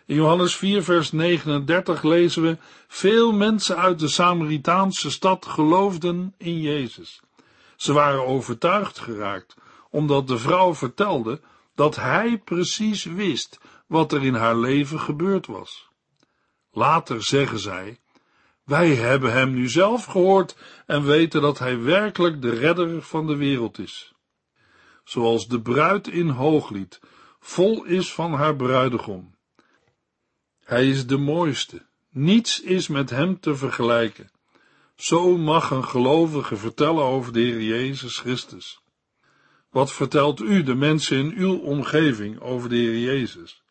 In 0.06 0.14
Johannes 0.14 0.56
4, 0.56 0.82
vers 0.82 1.12
39 1.12 2.02
lezen 2.02 2.42
we: 2.42 2.56
Veel 2.88 3.32
mensen 3.32 3.76
uit 3.76 3.98
de 3.98 4.08
Samaritaanse 4.08 5.10
stad 5.10 5.46
geloofden 5.46 6.34
in 6.38 6.60
Jezus. 6.60 7.20
Ze 7.76 7.92
waren 7.92 8.26
overtuigd 8.26 8.98
geraakt, 8.98 9.56
omdat 9.90 10.28
de 10.28 10.38
vrouw 10.38 10.74
vertelde 10.74 11.40
dat 11.74 11.96
hij 11.96 12.38
precies 12.38 13.04
wist 13.04 13.58
wat 13.86 14.12
er 14.12 14.24
in 14.24 14.34
haar 14.34 14.56
leven 14.56 15.00
gebeurd 15.00 15.46
was. 15.46 15.88
Later 16.72 17.22
zeggen 17.22 17.58
zij: 17.58 17.98
Wij 18.70 18.94
hebben 18.94 19.32
hem 19.32 19.54
nu 19.54 19.68
zelf 19.68 20.04
gehoord 20.04 20.56
en 20.86 21.04
weten 21.04 21.40
dat 21.40 21.58
hij 21.58 21.80
werkelijk 21.80 22.42
de 22.42 22.50
redder 22.50 23.02
van 23.02 23.26
de 23.26 23.36
wereld 23.36 23.78
is. 23.78 24.12
Zoals 25.04 25.48
de 25.48 25.60
bruid 25.60 26.08
in 26.08 26.28
Hooglied 26.28 27.00
vol 27.40 27.84
is 27.84 28.12
van 28.12 28.32
haar 28.32 28.56
bruidegom. 28.56 29.34
Hij 30.64 30.88
is 30.88 31.06
de 31.06 31.16
mooiste. 31.16 31.86
Niets 32.10 32.60
is 32.60 32.88
met 32.88 33.10
hem 33.10 33.40
te 33.40 33.56
vergelijken. 33.56 34.30
Zo 34.96 35.36
mag 35.36 35.70
een 35.70 35.84
gelovige 35.84 36.56
vertellen 36.56 37.04
over 37.04 37.32
de 37.32 37.40
Heer 37.40 37.62
Jezus 37.62 38.18
Christus. 38.18 38.80
Wat 39.70 39.92
vertelt 39.92 40.40
u, 40.40 40.62
de 40.62 40.74
mensen 40.74 41.18
in 41.18 41.32
uw 41.36 41.58
omgeving, 41.58 42.40
over 42.40 42.68
de 42.68 42.76
Heer 42.76 42.98
Jezus? 42.98 43.62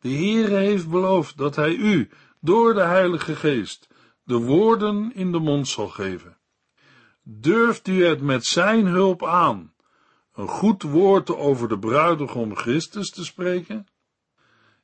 De 0.00 0.08
Heere 0.08 0.56
heeft 0.56 0.88
beloofd 0.88 1.36
dat 1.36 1.56
Hij 1.56 1.74
u, 1.74 2.10
door 2.40 2.74
de 2.74 2.82
Heilige 2.82 3.36
Geest, 3.36 3.88
de 4.24 4.36
woorden 4.36 5.14
in 5.14 5.32
de 5.32 5.38
mond 5.38 5.68
zal 5.68 5.88
geven. 5.88 6.38
Durft 7.22 7.88
u 7.88 8.04
het 8.04 8.20
met 8.20 8.44
Zijn 8.44 8.86
hulp 8.86 9.24
aan, 9.24 9.74
een 10.34 10.48
goed 10.48 10.82
woord 10.82 11.30
over 11.30 11.68
de 11.68 11.78
bruidegom 11.78 12.56
Christus 12.56 13.10
te 13.10 13.24
spreken? 13.24 13.86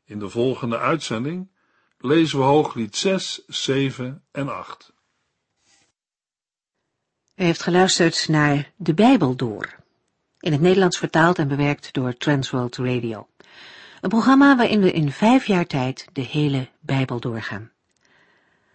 In 0.05 0.19
de 0.19 0.29
volgende 0.29 0.79
uitzending 0.79 1.51
lezen 1.99 2.39
we 2.39 2.45
hooglied 2.45 2.97
6, 2.97 3.43
7 3.47 4.25
en 4.31 4.49
8. 4.49 4.93
U 7.35 7.43
heeft 7.45 7.63
geluisterd 7.63 8.29
naar 8.29 8.73
De 8.77 8.95
Bijbel 8.95 9.37
Door, 9.37 9.77
in 10.39 10.53
het 10.53 10.61
Nederlands 10.61 10.99
vertaald 10.99 11.39
en 11.39 11.49
bewerkt 11.49 11.93
door 11.93 12.17
Transworld 12.17 12.77
Radio. 12.77 13.29
Een 14.01 14.09
programma 14.09 14.57
waarin 14.57 14.81
we 14.81 14.93
in 14.93 15.13
vijf 15.13 15.47
jaar 15.47 15.67
tijd 15.67 16.07
de 16.13 16.21
hele 16.21 16.69
Bijbel 16.81 17.21
doorgaan. 17.21 17.71